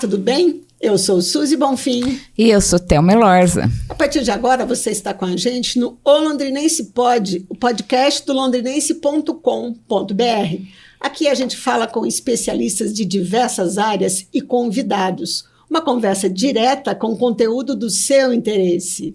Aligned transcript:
Tudo 0.00 0.18
bem? 0.18 0.62
Eu 0.78 0.98
sou 0.98 1.22
Suzy 1.22 1.56
Bonfim. 1.56 2.20
E 2.36 2.50
eu 2.50 2.60
sou 2.60 2.78
Thelma 2.78 3.14
Elorza. 3.14 3.70
A 3.88 3.94
partir 3.94 4.22
de 4.22 4.30
agora, 4.30 4.66
você 4.66 4.90
está 4.90 5.14
com 5.14 5.24
a 5.24 5.34
gente 5.36 5.78
no 5.78 5.96
O 6.04 6.18
Londrinense 6.18 6.92
Pod, 6.92 7.46
o 7.48 7.54
podcast 7.54 8.26
do 8.26 8.34
londrinense.com.br. 8.34 10.62
Aqui 11.00 11.28
a 11.28 11.34
gente 11.34 11.56
fala 11.56 11.86
com 11.86 12.04
especialistas 12.04 12.92
de 12.92 13.06
diversas 13.06 13.78
áreas 13.78 14.26
e 14.34 14.42
convidados. 14.42 15.46
Uma 15.68 15.80
conversa 15.80 16.28
direta 16.28 16.94
com 16.94 17.16
conteúdo 17.16 17.74
do 17.74 17.88
seu 17.88 18.34
interesse. 18.34 19.14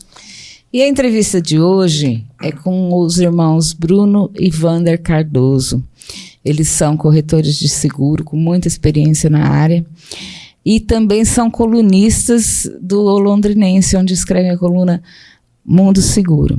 E 0.73 0.81
a 0.81 0.87
entrevista 0.87 1.39
de 1.39 1.59
hoje 1.59 2.25
é 2.41 2.51
com 2.51 2.91
os 2.97 3.19
irmãos 3.19 3.71
Bruno 3.71 4.31
e 4.33 4.49
Vander 4.49 4.99
Cardoso. 4.99 5.83
Eles 6.43 6.69
são 6.69 6.97
corretores 6.97 7.59
de 7.59 7.69
seguro 7.69 8.23
com 8.23 8.35
muita 8.35 8.67
experiência 8.67 9.29
na 9.29 9.47
área 9.47 9.85
e 10.65 10.79
também 10.79 11.25
são 11.25 11.49
colunistas 11.49 12.69
do 12.79 13.01
Londrinense, 13.01 13.97
onde 13.97 14.13
escrevem 14.13 14.51
a 14.51 14.57
coluna 14.57 15.01
Mundo 15.65 16.01
Seguro. 16.01 16.57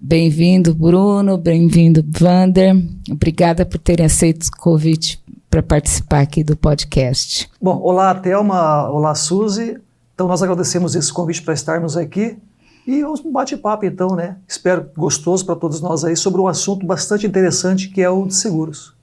Bem-vindo, 0.00 0.74
Bruno, 0.74 1.36
bem-vindo, 1.36 2.04
Vander. 2.08 2.74
Obrigada 3.10 3.66
por 3.66 3.78
terem 3.78 4.06
aceito 4.06 4.44
o 4.44 4.56
convite 4.56 5.22
para 5.50 5.62
participar 5.62 6.20
aqui 6.20 6.42
do 6.42 6.56
podcast. 6.56 7.50
Bom, 7.60 7.78
olá, 7.82 8.14
Thelma, 8.14 8.88
olá, 8.88 9.14
Suzy. 9.14 9.76
Então, 10.14 10.28
nós 10.28 10.42
agradecemos 10.42 10.94
esse 10.94 11.12
convite 11.12 11.42
para 11.42 11.54
estarmos 11.54 11.96
aqui 11.96 12.38
e 12.86 13.04
um 13.04 13.32
bate-papo, 13.32 13.84
então, 13.84 14.14
né? 14.16 14.36
Espero 14.48 14.88
gostoso 14.96 15.44
para 15.44 15.56
todos 15.56 15.80
nós 15.80 16.04
aí 16.04 16.16
sobre 16.16 16.40
um 16.40 16.48
assunto 16.48 16.86
bastante 16.86 17.26
interessante 17.26 17.88
que 17.88 18.00
é 18.00 18.08
o 18.08 18.26
de 18.26 18.34
seguros. 18.34 18.94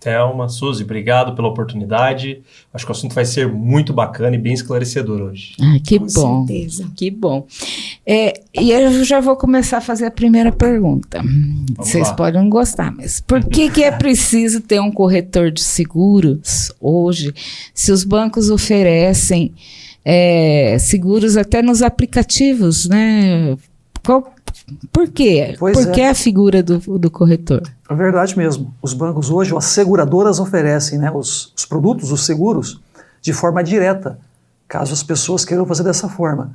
Thelma, 0.00 0.48
Suzy, 0.48 0.82
obrigado 0.82 1.34
pela 1.36 1.46
oportunidade. 1.46 2.40
Acho 2.72 2.86
que 2.86 2.90
o 2.90 2.94
assunto 2.94 3.14
vai 3.14 3.26
ser 3.26 3.46
muito 3.46 3.92
bacana 3.92 4.34
e 4.34 4.38
bem 4.38 4.54
esclarecedor 4.54 5.20
hoje. 5.20 5.54
Ah, 5.60 5.78
que 5.84 5.98
Com 5.98 6.06
bom. 6.06 6.46
certeza. 6.46 6.90
Que 6.96 7.10
bom. 7.10 7.46
É, 8.06 8.40
e 8.58 8.70
eu 8.72 9.04
já 9.04 9.20
vou 9.20 9.36
começar 9.36 9.76
a 9.76 9.80
fazer 9.82 10.06
a 10.06 10.10
primeira 10.10 10.50
pergunta. 10.50 11.22
Vocês 11.76 12.08
lá. 12.08 12.14
podem 12.14 12.40
não 12.42 12.48
gostar, 12.48 12.90
mas 12.90 13.20
por 13.20 13.44
que, 13.44 13.70
que 13.70 13.84
é 13.84 13.90
preciso 13.92 14.62
ter 14.62 14.80
um 14.80 14.90
corretor 14.90 15.50
de 15.50 15.62
seguros 15.62 16.72
hoje, 16.80 17.34
se 17.74 17.92
os 17.92 18.02
bancos 18.02 18.48
oferecem 18.48 19.52
é, 20.04 20.78
seguros 20.78 21.36
até 21.36 21.60
nos 21.60 21.82
aplicativos, 21.82 22.88
né? 22.88 23.56
Qual, 24.02 24.34
por 24.92 25.08
quê? 25.08 25.54
Pois 25.58 25.76
por 25.76 25.88
é. 25.88 25.92
que 25.92 26.02
a 26.02 26.14
figura 26.14 26.62
do, 26.62 26.78
do 26.98 27.10
corretor? 27.10 27.62
É 27.88 27.94
verdade 27.94 28.36
mesmo. 28.36 28.74
Os 28.80 28.92
bancos 28.92 29.30
hoje, 29.30 29.56
as 29.56 29.64
seguradoras 29.66 30.38
oferecem 30.38 30.98
né, 30.98 31.10
os, 31.10 31.52
os 31.56 31.64
produtos, 31.64 32.12
os 32.12 32.24
seguros, 32.24 32.80
de 33.20 33.32
forma 33.32 33.62
direta, 33.62 34.18
caso 34.68 34.92
as 34.92 35.02
pessoas 35.02 35.44
queiram 35.44 35.66
fazer 35.66 35.82
dessa 35.82 36.08
forma. 36.08 36.54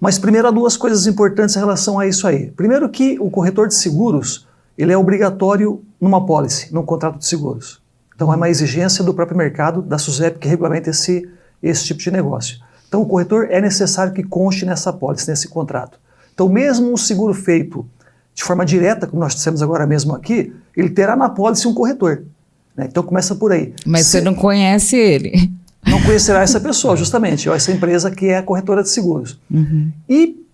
Mas 0.00 0.18
primeiro 0.18 0.48
há 0.48 0.50
duas 0.50 0.76
coisas 0.76 1.06
importantes 1.06 1.54
em 1.56 1.58
relação 1.58 1.98
a 1.98 2.06
isso 2.06 2.26
aí. 2.26 2.50
Primeiro 2.52 2.88
que 2.88 3.18
o 3.20 3.30
corretor 3.30 3.68
de 3.68 3.74
seguros, 3.74 4.46
ele 4.76 4.92
é 4.92 4.96
obrigatório 4.96 5.82
numa 6.00 6.24
pólice, 6.24 6.72
num 6.72 6.82
contrato 6.82 7.18
de 7.18 7.26
seguros. 7.26 7.82
Então 8.14 8.32
é 8.32 8.36
uma 8.36 8.48
exigência 8.48 9.04
do 9.04 9.12
próprio 9.12 9.36
mercado, 9.36 9.82
da 9.82 9.98
SUSEP, 9.98 10.38
que 10.38 10.48
regulamenta 10.48 10.90
esse, 10.90 11.28
esse 11.62 11.84
tipo 11.84 12.00
de 12.00 12.10
negócio. 12.10 12.58
Então 12.88 13.02
o 13.02 13.06
corretor 13.06 13.48
é 13.50 13.60
necessário 13.60 14.12
que 14.12 14.22
conste 14.22 14.64
nessa 14.64 14.92
pólice, 14.92 15.28
nesse 15.28 15.48
contrato. 15.48 15.98
Então 16.34 16.48
mesmo 16.48 16.92
um 16.92 16.96
seguro 16.96 17.34
feito 17.34 17.86
de 18.34 18.42
forma 18.44 18.64
direta, 18.64 19.06
como 19.06 19.20
nós 19.20 19.34
dissemos 19.34 19.60
agora 19.62 19.86
mesmo 19.86 20.14
aqui, 20.14 20.52
ele 20.76 20.90
terá 20.90 21.14
na 21.16 21.28
pólice 21.28 21.66
um 21.68 21.74
corretor. 21.74 22.22
né? 22.76 22.86
Então 22.88 23.02
começa 23.02 23.34
por 23.34 23.52
aí. 23.52 23.74
Mas 23.84 24.06
Se- 24.06 24.12
você 24.12 24.20
não 24.20 24.34
conhece 24.34 24.96
ele. 24.96 25.50
não 25.86 26.00
conhecerá 26.02 26.40
essa 26.42 26.60
pessoa, 26.60 26.96
justamente, 26.96 27.48
ou 27.48 27.54
essa 27.54 27.72
empresa 27.72 28.10
que 28.10 28.26
é 28.26 28.38
a 28.38 28.42
corretora 28.42 28.82
de 28.82 28.88
seguros. 28.88 29.38
E 30.08 30.44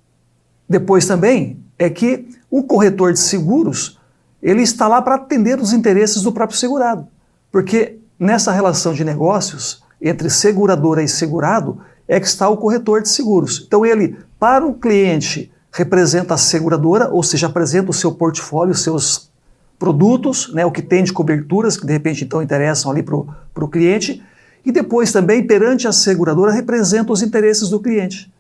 depois 0.69 1.07
também 1.07 1.59
é 1.79 1.89
que 1.91 2.27
o 2.51 2.63
corretor 2.63 3.13
de 3.13 3.21
seguros 3.21 3.99
ele 4.43 4.63
está 4.63 4.87
lá 4.89 5.01
para 5.03 5.17
atender 5.17 5.59
os 5.61 5.73
interesses 5.73 6.23
do 6.23 6.33
próprio 6.33 6.59
segurado, 6.59 7.07
porque 7.53 7.99
nessa 8.19 8.53
relação 8.53 8.93
de 8.95 9.05
negócios 9.05 9.83
entre 10.01 10.31
seguradora 10.31 11.03
e 11.03 11.09
segurado 11.09 11.79
é 12.09 12.19
que 12.21 12.27
está 12.27 12.49
o 12.49 12.57
corretor 12.57 13.03
de 13.03 13.09
seguros. 13.09 13.65
Então 13.67 13.85
ele, 13.85 14.17
para 14.39 14.65
o 14.67 14.75
cliente, 14.75 15.51
representa 15.77 16.33
a 16.33 16.39
seguradora, 16.39 17.11
ou 17.11 17.23
seja, 17.23 17.49
apresenta 17.49 17.91
o 17.91 17.95
seu 17.95 18.11
portfólio, 18.11 18.73
os 18.73 18.83
seus 18.83 19.31
produtos, 19.79 20.51
né, 20.55 20.65
o 20.65 20.71
que 20.71 20.81
tem 20.81 21.05
de 21.05 21.13
coberturas, 21.13 21.77
que 21.77 21.85
de 21.85 21.93
repente 21.93 22.25
então 22.25 22.43
interessam 22.43 22.91
ali 22.91 23.03
para 23.03 23.15
o 23.15 23.69
cliente, 23.69 24.23
e 24.65 24.73
depois 24.73 25.13
também, 25.13 25.47
perante 25.47 25.87
a 25.87 25.93
seguradora, 25.93 26.51
representa 26.51 27.13
os 27.13 27.23
interesses 27.23 27.69
do 27.69 27.79
cliente. 27.79 28.33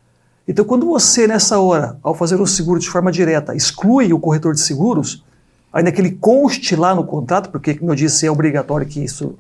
Então, 0.48 0.64
quando 0.64 0.86
você, 0.86 1.26
nessa 1.26 1.58
hora, 1.58 1.98
ao 2.02 2.14
fazer 2.14 2.41
o 2.41 2.47
seguro 2.47 2.80
de 2.80 2.88
forma 2.88 3.12
direta, 3.12 3.54
exclui 3.54 4.14
o 4.14 4.18
corretor 4.18 4.54
de 4.54 4.60
seguros, 4.60 5.22
ainda 5.70 5.92
que 5.92 6.00
ele 6.00 6.12
conste 6.12 6.74
lá 6.74 6.94
no 6.94 7.04
contrato, 7.04 7.50
porque, 7.50 7.74
como 7.74 7.91
eu 7.92 7.94
disse, 7.97 8.26
é 8.26 8.30
obrigatório 8.30 8.86
que 8.86 9.04
isso 9.04 9.38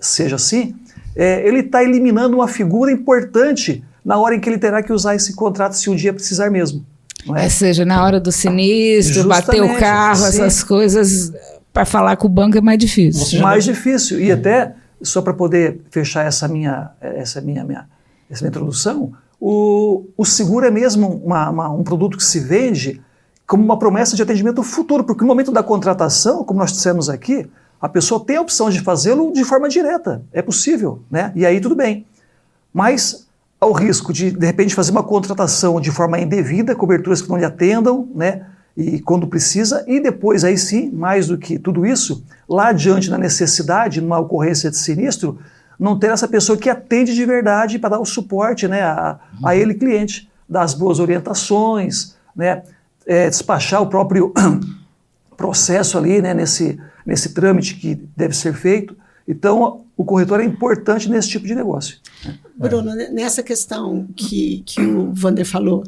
seja 0.00 0.36
assim, 0.36 0.76
é, 1.16 1.46
ele 1.46 1.58
está 1.58 1.82
eliminando 1.82 2.36
uma 2.36 2.46
figura 2.46 2.92
importante 2.92 3.84
na 4.04 4.16
hora 4.16 4.34
em 4.34 4.40
que 4.40 4.48
ele 4.48 4.58
terá 4.58 4.80
que 4.80 4.92
usar 4.92 5.16
esse 5.16 5.34
contrato 5.34 5.72
se 5.72 5.90
um 5.90 5.96
dia 5.96 6.12
precisar 6.12 6.50
mesmo. 6.50 6.84
É? 7.36 7.44
Ou 7.44 7.50
seja, 7.50 7.84
na 7.84 8.04
hora 8.04 8.18
do 8.20 8.32
sinistro, 8.32 9.28
bater 9.28 9.52
o 9.60 9.66
Justamente, 9.66 9.80
carro, 9.80 10.16
sim. 10.16 10.26
essas 10.28 10.64
coisas, 10.64 11.32
para 11.72 11.84
falar 11.84 12.16
com 12.16 12.26
o 12.26 12.30
banco 12.30 12.58
é 12.58 12.60
mais 12.60 12.78
difícil. 12.78 13.40
Mais 13.40 13.64
difícil. 13.64 14.20
E 14.20 14.32
até, 14.32 14.74
só 15.00 15.22
para 15.22 15.32
poder 15.32 15.80
fechar 15.90 16.26
essa 16.26 16.48
minha, 16.48 16.90
essa 17.00 17.40
minha, 17.40 17.64
minha, 17.64 17.86
essa 18.30 18.42
minha 18.42 18.48
introdução, 18.50 19.12
o, 19.40 20.04
o 20.16 20.24
seguro 20.24 20.66
é 20.66 20.70
mesmo 20.70 21.20
uma- 21.24 21.50
uma- 21.50 21.70
um 21.70 21.82
produto 21.82 22.16
que 22.16 22.24
se 22.24 22.40
vende 22.40 23.00
como 23.46 23.62
uma 23.64 23.78
promessa 23.78 24.16
de 24.16 24.22
atendimento 24.22 24.62
futuro, 24.62 25.04
porque 25.04 25.22
no 25.22 25.28
momento 25.28 25.52
da 25.52 25.62
contratação, 25.62 26.42
como 26.44 26.58
nós 26.60 26.72
dissemos 26.72 27.08
aqui, 27.08 27.48
a 27.80 27.88
pessoa 27.88 28.24
tem 28.24 28.36
a 28.36 28.40
opção 28.40 28.70
de 28.70 28.80
fazê-lo 28.80 29.32
de 29.32 29.44
forma 29.44 29.68
direta. 29.68 30.22
É 30.32 30.40
possível, 30.40 31.02
né? 31.10 31.32
E 31.34 31.44
aí 31.44 31.60
tudo 31.60 31.74
bem. 31.74 32.06
Mas 32.72 33.26
ao 33.62 33.70
risco 33.70 34.12
de, 34.12 34.32
de 34.32 34.44
repente, 34.44 34.74
fazer 34.74 34.90
uma 34.90 35.04
contratação 35.04 35.80
de 35.80 35.92
forma 35.92 36.18
indevida, 36.18 36.74
coberturas 36.74 37.22
que 37.22 37.28
não 37.28 37.36
lhe 37.36 37.44
atendam, 37.44 38.08
né? 38.12 38.44
E 38.76 38.98
quando 38.98 39.24
precisa, 39.28 39.84
e 39.86 40.00
depois, 40.00 40.42
aí 40.42 40.58
sim, 40.58 40.90
mais 40.90 41.28
do 41.28 41.38
que 41.38 41.60
tudo 41.60 41.86
isso, 41.86 42.24
lá 42.48 42.70
adiante 42.70 43.08
na 43.08 43.16
necessidade, 43.16 44.00
numa 44.00 44.18
ocorrência 44.18 44.68
de 44.68 44.76
sinistro, 44.76 45.38
não 45.78 45.96
ter 45.96 46.10
essa 46.10 46.26
pessoa 46.26 46.58
que 46.58 46.68
atende 46.68 47.14
de 47.14 47.24
verdade 47.24 47.78
para 47.78 47.90
dar 47.90 48.00
o 48.00 48.04
suporte 48.04 48.66
né, 48.66 48.82
a, 48.82 49.20
a 49.44 49.54
ele, 49.54 49.74
cliente, 49.74 50.28
dar 50.48 50.62
as 50.62 50.74
boas 50.74 50.98
orientações, 50.98 52.16
né, 52.34 52.64
é, 53.06 53.30
despachar 53.30 53.80
o 53.80 53.86
próprio 53.86 54.32
processo 55.36 55.96
ali, 55.96 56.20
né, 56.20 56.34
nesse, 56.34 56.80
nesse 57.06 57.32
trâmite 57.32 57.76
que 57.76 57.94
deve 58.16 58.34
ser 58.34 58.54
feito. 58.54 58.96
Então, 59.32 59.80
o 59.96 60.04
corretor 60.04 60.40
é 60.40 60.44
importante 60.44 61.08
nesse 61.08 61.30
tipo 61.30 61.46
de 61.46 61.54
negócio. 61.54 61.96
Bruno, 62.54 62.94
né, 62.94 63.08
nessa 63.08 63.42
questão 63.42 64.06
que, 64.14 64.62
que 64.66 64.80
o 64.80 65.12
Vander 65.12 65.46
falou, 65.46 65.84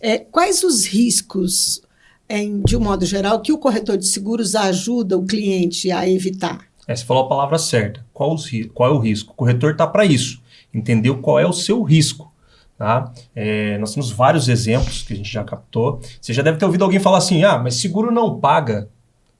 é, 0.00 0.18
quais 0.18 0.62
os 0.62 0.86
riscos, 0.86 1.82
em, 2.28 2.62
de 2.62 2.76
um 2.76 2.80
modo 2.80 3.04
geral, 3.04 3.40
que 3.40 3.52
o 3.52 3.58
corretor 3.58 3.98
de 3.98 4.06
seguros 4.06 4.54
ajuda 4.54 5.18
o 5.18 5.26
cliente 5.26 5.90
a 5.90 6.08
evitar? 6.08 6.60
É, 6.86 6.94
você 6.94 7.04
falou 7.04 7.24
a 7.24 7.28
palavra 7.28 7.58
certa. 7.58 8.04
Qual, 8.12 8.32
os 8.32 8.48
qual 8.72 8.90
é 8.90 8.92
o 8.92 8.98
risco? 8.98 9.32
O 9.32 9.34
corretor 9.34 9.72
está 9.72 9.86
para 9.86 10.04
isso. 10.04 10.40
Entendeu 10.72 11.18
qual 11.18 11.40
é 11.40 11.46
o 11.46 11.52
seu 11.52 11.82
risco. 11.82 12.32
Tá? 12.78 13.12
É, 13.34 13.76
nós 13.78 13.92
temos 13.92 14.10
vários 14.10 14.48
exemplos 14.48 15.02
que 15.02 15.12
a 15.12 15.16
gente 15.16 15.32
já 15.32 15.42
captou. 15.42 16.00
Você 16.20 16.32
já 16.32 16.42
deve 16.42 16.58
ter 16.58 16.64
ouvido 16.64 16.84
alguém 16.84 17.00
falar 17.00 17.18
assim: 17.18 17.42
ah, 17.44 17.58
mas 17.58 17.76
seguro 17.76 18.10
não 18.10 18.38
paga. 18.38 18.88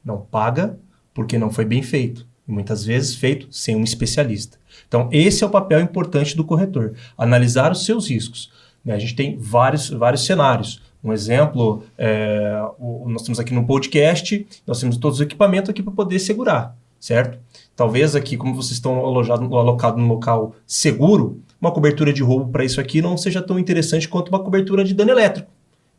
Não 0.04 0.18
paga 0.18 0.78
porque 1.12 1.38
não 1.38 1.50
foi 1.50 1.64
bem 1.64 1.82
feito. 1.82 2.26
Muitas 2.46 2.84
vezes 2.84 3.14
feito 3.14 3.46
sem 3.50 3.74
um 3.74 3.82
especialista. 3.84 4.58
Então, 4.86 5.08
esse 5.10 5.42
é 5.42 5.46
o 5.46 5.50
papel 5.50 5.80
importante 5.80 6.36
do 6.36 6.44
corretor: 6.44 6.92
analisar 7.16 7.72
os 7.72 7.84
seus 7.84 8.08
riscos. 8.10 8.50
Né? 8.84 8.94
A 8.94 8.98
gente 8.98 9.14
tem 9.16 9.36
vários, 9.38 9.88
vários 9.88 10.26
cenários. 10.26 10.82
Um 11.02 11.12
exemplo, 11.12 11.82
é, 11.98 12.62
o- 12.78 13.08
nós 13.08 13.22
temos 13.22 13.38
aqui 13.40 13.52
no 13.54 13.66
podcast, 13.66 14.46
nós 14.66 14.80
temos 14.80 14.96
todos 14.96 15.18
os 15.18 15.24
equipamentos 15.24 15.68
aqui 15.70 15.82
para 15.82 15.92
poder 15.92 16.18
segurar, 16.18 16.76
certo? 17.00 17.38
Talvez 17.76 18.14
aqui, 18.14 18.36
como 18.36 18.54
vocês 18.54 18.72
estão 18.72 19.04
alojados, 19.04 19.50
alocados 19.52 20.00
num 20.00 20.08
local 20.08 20.54
seguro, 20.66 21.40
uma 21.60 21.70
cobertura 21.72 22.12
de 22.12 22.22
roubo 22.22 22.50
para 22.50 22.64
isso 22.64 22.80
aqui 22.80 23.02
não 23.02 23.16
seja 23.16 23.42
tão 23.42 23.58
interessante 23.58 24.08
quanto 24.08 24.28
uma 24.28 24.38
cobertura 24.38 24.84
de 24.84 24.94
dano 24.94 25.10
elétrico, 25.10 25.50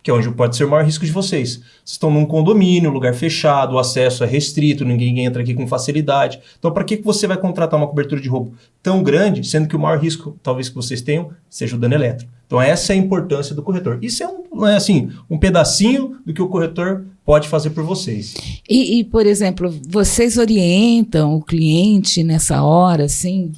que 0.06 0.12
é 0.12 0.14
onde 0.14 0.30
pode 0.30 0.56
ser 0.56 0.66
o 0.66 0.70
maior 0.70 0.86
risco 0.86 1.04
de 1.04 1.12
vocês. 1.12 1.56
Vocês 1.56 1.64
estão 1.84 2.12
num 2.12 2.28
condomínio, 2.28 2.92
lugar 2.92 3.16
fechado, 3.16 3.74
o 3.74 3.80
acesso 3.80 4.24
é 4.24 4.28
restrito, 4.28 4.86
ninguém 4.86 5.26
entra 5.26 5.42
aqui 5.42 5.56
com 5.56 5.66
facilidade. 5.66 6.40
Então, 6.60 6.72
para 6.72 6.84
que 6.84 6.98
você 6.98 7.26
vai 7.26 7.36
contratar 7.38 7.80
uma 7.80 7.88
cobertura 7.88 8.22
de 8.22 8.30
roubo 8.30 8.54
tão 8.84 9.02
grande, 9.02 9.44
sendo 9.44 9.68
que 9.68 9.76
o 9.76 9.80
maior 9.80 9.98
risco, 9.98 10.38
talvez, 10.44 10.70
que 10.70 10.76
vocês 10.76 11.02
tenham, 11.02 11.32
seja 11.50 11.76
o 11.76 11.80
dano 11.80 11.96
elétrico? 11.96 12.32
Então, 12.46 12.62
essa 12.62 12.94
é 12.94 12.96
a 12.96 13.00
importância 13.00 13.56
do 13.56 13.64
corretor. 13.64 13.98
Isso 14.00 14.22
é 14.22 14.28
um, 14.28 14.68
é 14.68 14.76
assim, 14.76 15.10
um 15.28 15.40
pedacinho 15.40 16.20
do 16.24 16.36
que 16.36 16.42
o 16.42 16.50
corretor 16.50 17.04
pode 17.26 17.48
fazer 17.48 17.72
por 17.72 17.84
vocês. 17.84 18.36
E, 18.70 19.00
e, 19.00 19.04
por 19.04 19.26
exemplo, 19.26 19.74
vocês 19.90 20.38
orientam 20.38 21.34
o 21.34 21.42
cliente 21.42 22.24
nessa 22.24 22.62
hora, 22.62 23.06
assim, 23.06 23.54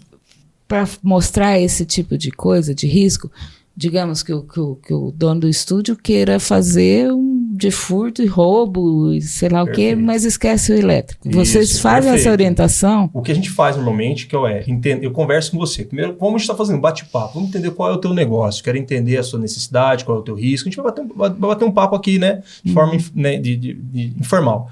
para 0.66 0.88
mostrar 1.04 1.60
esse 1.60 1.86
tipo 1.86 2.18
de 2.18 2.32
coisa, 2.32 2.74
de 2.74 2.88
risco, 2.88 3.30
digamos 3.77 4.24
que 4.24 4.33
o, 4.33 4.41
que 4.41 4.59
o, 4.59 4.75
que 4.75 4.91
o 4.91 5.12
dono 5.12 5.41
do 5.41 5.47
estúdio 5.47 5.95
queira 5.95 6.39
fazer 6.39 7.12
um 7.13 7.38
de 7.57 7.71
furto 7.71 8.21
e 8.21 8.25
roubo, 8.25 9.13
e 9.13 9.21
sei 9.21 9.50
lá 9.50 9.63
perfeito. 9.65 9.95
o 9.95 9.95
quê, 9.95 10.03
mas 10.03 10.24
esquece 10.24 10.71
o 10.71 10.75
elétrico. 10.75 11.27
Isso, 11.27 11.38
Vocês 11.38 11.79
fazem 11.79 12.03
perfeito. 12.03 12.21
essa 12.21 12.31
orientação? 12.31 13.09
O 13.13 13.21
que 13.21 13.31
a 13.31 13.35
gente 13.35 13.50
faz 13.50 13.75
normalmente, 13.75 14.27
que 14.27 14.35
eu 14.35 14.45
é, 14.45 14.63
entendo, 14.68 15.03
eu 15.03 15.12
converso 15.12 15.51
com 15.51 15.57
você. 15.57 15.83
Primeiro, 15.83 16.15
vamos 16.19 16.44
estar 16.44 16.56
fazendo 16.56 16.79
bate-papo, 16.79 17.35
vamos 17.35 17.50
entender 17.50 17.71
qual 17.71 17.91
é 17.91 17.94
o 17.94 17.97
teu 17.97 18.13
negócio, 18.13 18.63
quero 18.63 18.77
entender 18.77 19.18
a 19.18 19.24
sua 19.24 19.39
necessidade, 19.39 20.06
qual 20.06 20.18
é 20.18 20.21
o 20.21 20.24
teu 20.24 20.35
risco. 20.35 20.68
A 20.68 20.71
gente 20.71 20.77
vai 20.77 20.85
bater 20.85 21.01
um, 21.01 21.07
vai 21.15 21.29
bater 21.31 21.65
um 21.65 21.71
papo 21.71 21.95
aqui, 21.95 22.19
né, 22.19 22.44
de 22.63 22.74
forma 22.74 22.94
uhum. 22.94 23.00
né, 23.15 23.38
de, 23.38 23.56
de, 23.56 23.74
de 23.74 24.13
informal 24.19 24.69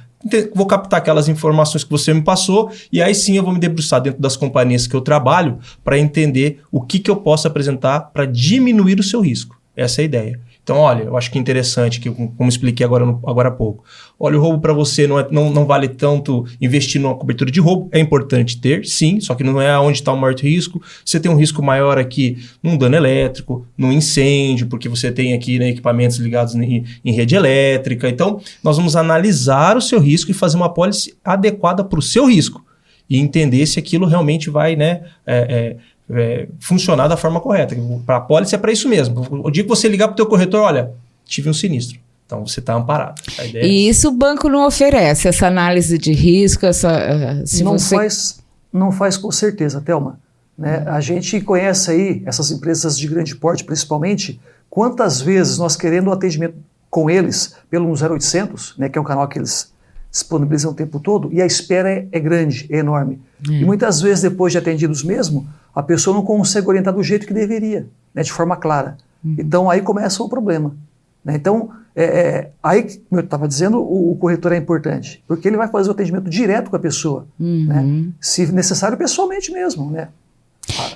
vou 0.53 0.65
captar 0.65 0.99
aquelas 0.99 1.27
informações 1.27 1.83
que 1.83 1.89
você 1.89 2.13
me 2.13 2.23
passou 2.23 2.71
e 2.91 3.01
aí 3.01 3.13
sim 3.13 3.37
eu 3.37 3.43
vou 3.43 3.53
me 3.53 3.59
debruçar 3.59 4.01
dentro 4.01 4.21
das 4.21 4.35
companhias 4.35 4.87
que 4.87 4.95
eu 4.95 5.01
trabalho 5.01 5.59
para 5.83 5.99
entender 5.99 6.61
o 6.71 6.81
que, 6.81 6.99
que 6.99 7.11
eu 7.11 7.15
posso 7.15 7.47
apresentar 7.47 7.99
para 8.11 8.25
diminuir 8.25 8.99
o 8.99 9.03
seu 9.03 9.21
risco. 9.21 9.55
Essa 9.75 10.01
é 10.01 10.03
a 10.03 10.05
ideia. 10.05 10.39
Então, 10.65 10.77
olha, 10.77 11.03
eu 11.03 11.15
acho 11.15 11.29
que 11.29 11.37
interessante, 11.37 11.99
que 11.99 12.09
como 12.09 12.49
expliquei 12.49 12.83
agora, 12.83 13.05
agora 13.27 13.49
há 13.49 13.51
pouco. 13.51 13.83
Olha, 14.19 14.35
o 14.35 14.41
roubo 14.41 14.59
para 14.59 14.73
você 14.73 15.05
não, 15.05 15.19
é, 15.19 15.27
não, 15.29 15.51
não 15.51 15.63
vale 15.63 15.87
tanto 15.87 16.43
investir 16.59 16.99
numa 16.99 17.13
cobertura 17.13 17.51
de 17.51 17.59
roubo. 17.59 17.87
É 17.91 17.99
importante 17.99 18.59
ter, 18.59 18.83
sim, 18.83 19.19
só 19.19 19.35
que 19.35 19.43
não 19.43 19.61
é 19.61 19.77
onde 19.77 19.99
está 19.99 20.11
o 20.11 20.17
maior 20.17 20.33
risco. 20.33 20.81
Você 21.05 21.19
tem 21.19 21.31
um 21.31 21.35
risco 21.35 21.61
maior 21.61 21.99
aqui 21.99 22.39
num 22.63 22.75
dano 22.77 22.95
elétrico, 22.95 23.63
num 23.77 23.91
incêndio, 23.91 24.65
porque 24.65 24.89
você 24.89 25.11
tem 25.11 25.35
aqui 25.35 25.59
né, 25.59 25.69
equipamentos 25.69 26.17
ligados 26.17 26.55
em, 26.55 26.83
em 27.05 27.11
rede 27.11 27.35
elétrica. 27.35 28.09
Então, 28.09 28.41
nós 28.63 28.75
vamos 28.75 28.95
analisar 28.95 29.77
o 29.77 29.81
seu 29.81 29.99
risco 29.99 30.31
e 30.31 30.33
fazer 30.33 30.57
uma 30.57 30.73
pólice 30.73 31.15
adequada 31.23 31.83
para 31.83 31.99
o 31.99 32.01
seu 32.01 32.25
risco. 32.25 32.65
E 33.07 33.19
entender 33.19 33.67
se 33.67 33.77
aquilo 33.77 34.07
realmente 34.07 34.49
vai 34.49 34.75
né, 34.75 35.01
é, 35.27 35.37
é, 35.37 35.77
é, 36.09 36.47
funcionar 36.59 37.07
da 37.07 37.17
forma 37.17 37.39
correta. 37.39 37.75
Para 38.05 38.17
a 38.17 38.21
pólice 38.21 38.55
é 38.55 38.57
para 38.57 38.71
isso 38.71 38.87
mesmo. 38.87 39.25
O 39.43 39.49
dia 39.49 39.63
que 39.63 39.69
você 39.69 39.87
ligar 39.87 40.07
para 40.07 40.13
o 40.13 40.15
teu 40.15 40.25
corretor, 40.25 40.61
olha, 40.61 40.91
tive 41.25 41.49
um 41.49 41.53
sinistro. 41.53 41.99
Então 42.25 42.45
você 42.45 42.59
está 42.59 42.73
amparado. 42.73 43.21
e 43.53 43.57
é 43.57 43.67
isso 43.67 44.09
o 44.09 44.11
banco 44.11 44.49
não 44.49 44.65
oferece, 44.65 45.27
essa 45.27 45.47
análise 45.47 45.97
de 45.97 46.11
risco, 46.11 46.65
essa. 46.65 46.91
Uh, 46.91 47.47
se 47.47 47.63
não, 47.63 47.77
você... 47.77 47.95
faz, 47.95 48.39
não 48.73 48.91
faz 48.91 49.15
com 49.15 49.31
certeza, 49.31 49.79
Thelma. 49.79 50.19
Né? 50.57 50.83
A 50.87 50.99
gente 51.01 51.39
conhece 51.41 51.91
aí 51.91 52.23
essas 52.25 52.49
empresas 52.49 52.97
de 52.97 53.07
grande 53.07 53.35
porte, 53.35 53.63
principalmente, 53.63 54.39
quantas 54.69 55.21
vezes 55.21 55.57
nós 55.57 55.75
querendo 55.75 56.07
o 56.07 56.11
atendimento 56.11 56.55
com 56.89 57.09
eles 57.09 57.55
pelo 57.69 57.91
0800, 57.91 58.75
né, 58.77 58.87
que 58.87 58.97
é 58.97 59.01
um 59.01 59.05
canal 59.05 59.27
que 59.27 59.37
eles 59.37 59.73
disponibilizam 60.09 60.71
o 60.71 60.73
tempo 60.73 60.97
todo, 60.97 61.29
e 61.33 61.41
a 61.41 61.45
espera 61.45 61.91
é, 61.91 62.07
é 62.09 62.19
grande, 62.21 62.65
é 62.69 62.77
enorme. 62.77 63.19
E 63.45 63.63
hum. 63.63 63.65
muitas 63.65 64.01
vezes, 64.01 64.21
depois 64.21 64.53
de 64.53 64.57
atendidos 64.57 65.03
mesmo, 65.03 65.45
a 65.75 65.83
pessoa 65.83 66.15
não 66.15 66.23
consegue 66.23 66.67
orientar 66.67 66.93
do 66.93 67.03
jeito 67.03 67.27
que 67.27 67.33
deveria, 67.33 67.87
né, 68.13 68.23
de 68.23 68.31
forma 68.31 68.55
clara. 68.55 68.97
Uhum. 69.23 69.35
Então 69.37 69.69
aí 69.69 69.81
começa 69.81 70.23
o 70.23 70.29
problema. 70.29 70.75
Né? 71.23 71.35
Então, 71.35 71.71
é, 71.95 72.03
é, 72.03 72.51
aí, 72.61 72.83
como 73.09 73.19
eu 73.19 73.25
estava 73.25 73.47
dizendo, 73.47 73.79
o, 73.79 74.11
o, 74.11 74.15
corretor 74.15 74.51
é 74.51 74.57
importante, 74.57 75.23
porque 75.27 75.47
ele 75.47 75.57
vai 75.57 75.67
fazer 75.67 75.89
o 75.89 75.91
atendimento 75.91 76.29
direto 76.29 76.69
com 76.69 76.75
a 76.75 76.79
pessoa, 76.79 77.27
uhum. 77.39 77.65
né? 77.67 78.11
se 78.21 78.51
necessário, 78.51 78.97
pessoalmente 78.97 79.51
mesmo. 79.51 79.89
Né? 79.89 80.09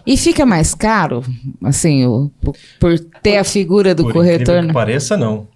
E 0.06 0.18
fica 0.18 0.46
mais 0.46 0.74
caro, 0.74 1.24
assim, 1.64 2.06
o, 2.06 2.32
por 2.80 3.00
ter 3.22 3.38
a 3.38 3.44
figura 3.44 3.96
do 3.96 4.04
por 4.04 4.14
corretor? 4.14 4.62
Que 4.62 4.68
né? 4.68 4.74
pareça, 4.74 5.18
não. 5.18 5.48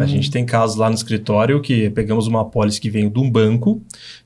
A 0.00 0.06
gente 0.06 0.30
tem 0.30 0.44
casos 0.44 0.76
lá 0.76 0.88
no 0.88 0.94
escritório 0.94 1.60
que 1.60 1.90
pegamos 1.90 2.26
uma 2.26 2.42
apólice 2.42 2.80
que 2.80 2.90
veio 2.90 3.08
de 3.08 3.20
um 3.20 3.30
banco, 3.30 3.80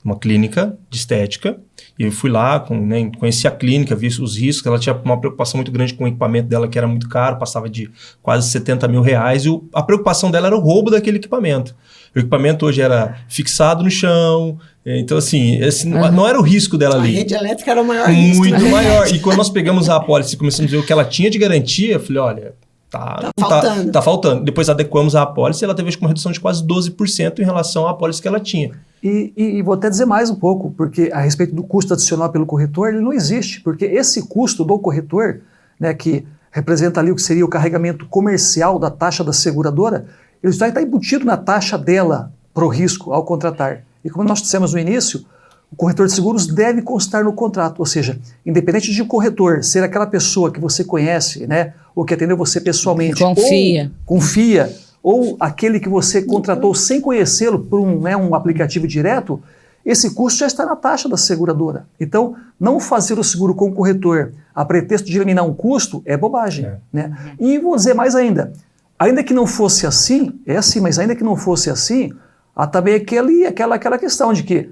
uma 0.04 0.18
clínica 0.18 0.76
de 0.88 0.96
estética, 0.96 1.58
e 1.98 2.02
eu 2.02 2.10
fui 2.10 2.30
lá, 2.30 2.58
com, 2.58 2.78
né, 2.78 3.10
conheci 3.18 3.46
a 3.46 3.50
clínica, 3.50 3.94
vi 3.94 4.08
os 4.08 4.36
riscos, 4.36 4.66
ela 4.66 4.78
tinha 4.78 4.94
uma 5.04 5.18
preocupação 5.20 5.58
muito 5.58 5.70
grande 5.70 5.94
com 5.94 6.04
o 6.04 6.08
equipamento 6.08 6.48
dela, 6.48 6.66
que 6.66 6.76
era 6.76 6.88
muito 6.88 7.08
caro, 7.08 7.38
passava 7.38 7.68
de 7.68 7.90
quase 8.22 8.48
70 8.50 8.88
mil 8.88 9.00
reais, 9.00 9.44
e 9.44 9.48
o, 9.48 9.68
a 9.72 9.82
preocupação 9.82 10.30
dela 10.30 10.48
era 10.48 10.56
o 10.56 10.60
roubo 10.60 10.90
daquele 10.90 11.18
equipamento. 11.18 11.74
O 12.14 12.18
equipamento 12.18 12.66
hoje 12.66 12.80
era 12.80 13.18
fixado 13.28 13.84
no 13.84 13.90
chão, 13.90 14.58
então, 14.86 15.16
assim, 15.16 15.56
esse 15.62 15.86
uhum. 15.86 16.10
não 16.12 16.28
era 16.28 16.38
o 16.38 16.42
risco 16.42 16.76
dela 16.76 16.96
ali. 16.96 17.14
A 17.14 17.18
rede 17.18 17.34
elétrica 17.34 17.70
era 17.70 17.80
o 17.80 17.86
maior 17.86 18.08
risco. 18.08 18.38
Muito 18.38 18.62
né? 18.62 18.70
maior. 18.70 19.14
E 19.14 19.18
quando 19.18 19.38
nós 19.38 19.48
pegamos 19.48 19.88
a 19.88 19.96
apólice 19.96 20.34
e 20.34 20.36
começamos 20.36 20.70
a 20.70 20.76
ver 20.76 20.82
o 20.82 20.86
que 20.86 20.92
ela 20.92 21.04
tinha 21.04 21.30
de 21.30 21.38
garantia, 21.38 21.94
eu 21.94 22.00
falei, 22.00 22.20
olha, 22.20 22.54
Tá, 22.94 23.16
tá, 23.16 23.32
tá, 23.34 23.48
faltando. 23.48 23.84
Tá, 23.86 23.92
tá, 23.92 24.02
faltando. 24.02 24.44
Depois 24.44 24.68
adequamos 24.68 25.16
a 25.16 25.22
apólice 25.22 25.62
e 25.62 25.64
ela 25.64 25.74
teve 25.74 25.96
uma 26.00 26.08
redução 26.08 26.30
de 26.30 26.38
quase 26.38 26.64
12% 26.64 27.40
em 27.40 27.44
relação 27.44 27.88
à 27.88 27.90
apólice 27.90 28.22
que 28.22 28.28
ela 28.28 28.38
tinha. 28.38 28.70
E, 29.02 29.32
e, 29.36 29.44
e, 29.58 29.62
vou 29.62 29.74
até 29.74 29.90
dizer 29.90 30.06
mais 30.06 30.30
um 30.30 30.36
pouco, 30.36 30.70
porque 30.70 31.10
a 31.12 31.20
respeito 31.20 31.54
do 31.54 31.64
custo 31.64 31.92
adicional 31.92 32.30
pelo 32.30 32.46
corretor, 32.46 32.88
ele 32.88 33.00
não 33.00 33.12
existe, 33.12 33.60
porque 33.60 33.84
esse 33.84 34.28
custo 34.28 34.64
do 34.64 34.78
corretor, 34.78 35.40
né, 35.78 35.92
que 35.92 36.24
representa 36.50 37.00
ali 37.00 37.10
o 37.10 37.16
que 37.16 37.22
seria 37.22 37.44
o 37.44 37.48
carregamento 37.48 38.06
comercial 38.06 38.78
da 38.78 38.88
taxa 38.88 39.24
da 39.24 39.32
seguradora, 39.32 40.06
ele 40.42 40.52
já 40.52 40.68
está 40.68 40.80
embutido 40.80 41.24
na 41.24 41.36
taxa 41.36 41.76
dela 41.76 42.32
para 42.54 42.64
o 42.64 42.68
risco 42.68 43.12
ao 43.12 43.24
contratar. 43.24 43.82
E 44.04 44.08
como 44.08 44.28
nós 44.28 44.40
dissemos 44.40 44.72
no 44.72 44.78
início, 44.78 45.24
o 45.72 45.76
corretor 45.76 46.06
de 46.06 46.12
seguros 46.12 46.46
deve 46.46 46.82
constar 46.82 47.24
no 47.24 47.32
contrato, 47.32 47.80
ou 47.80 47.86
seja, 47.86 48.18
independente 48.46 48.92
de 48.92 49.02
o 49.02 49.06
corretor 49.06 49.64
ser 49.64 49.82
aquela 49.82 50.06
pessoa 50.06 50.52
que 50.52 50.60
você 50.60 50.84
conhece, 50.84 51.46
né, 51.46 51.74
ou 51.94 52.04
que 52.04 52.14
atendeu 52.14 52.36
você 52.36 52.60
pessoalmente, 52.60 53.22
confia, 53.22 53.92
ou, 54.06 54.16
confia, 54.16 54.76
ou 55.02 55.36
aquele 55.40 55.80
que 55.80 55.88
você 55.88 56.22
contratou 56.22 56.74
sem 56.74 57.00
conhecê-lo 57.00 57.58
por 57.58 57.80
um, 57.80 58.00
né, 58.00 58.16
um 58.16 58.34
aplicativo 58.34 58.86
direto, 58.86 59.42
esse 59.84 60.14
custo 60.14 60.38
já 60.38 60.46
está 60.46 60.64
na 60.64 60.74
taxa 60.74 61.08
da 61.08 61.16
seguradora. 61.16 61.86
Então, 62.00 62.34
não 62.58 62.80
fazer 62.80 63.18
o 63.18 63.24
seguro 63.24 63.54
com 63.54 63.68
o 63.68 63.72
corretor 63.72 64.32
a 64.54 64.64
pretexto 64.64 65.10
de 65.10 65.16
eliminar 65.18 65.44
um 65.44 65.52
custo 65.52 66.02
é 66.06 66.16
bobagem. 66.16 66.64
É. 66.64 66.76
Né? 66.92 67.34
E 67.38 67.58
vou 67.58 67.76
dizer 67.76 67.92
mais 67.92 68.14
ainda, 68.14 68.52
ainda 68.98 69.22
que 69.22 69.34
não 69.34 69.46
fosse 69.46 69.86
assim, 69.86 70.40
é 70.46 70.56
assim, 70.56 70.80
mas 70.80 70.98
ainda 70.98 71.14
que 71.14 71.24
não 71.24 71.36
fosse 71.36 71.68
assim, 71.68 72.12
há 72.56 72.66
também 72.66 72.94
aquele, 72.94 73.44
aquela, 73.44 73.74
aquela 73.74 73.98
questão 73.98 74.32
de 74.32 74.42
que 74.42 74.70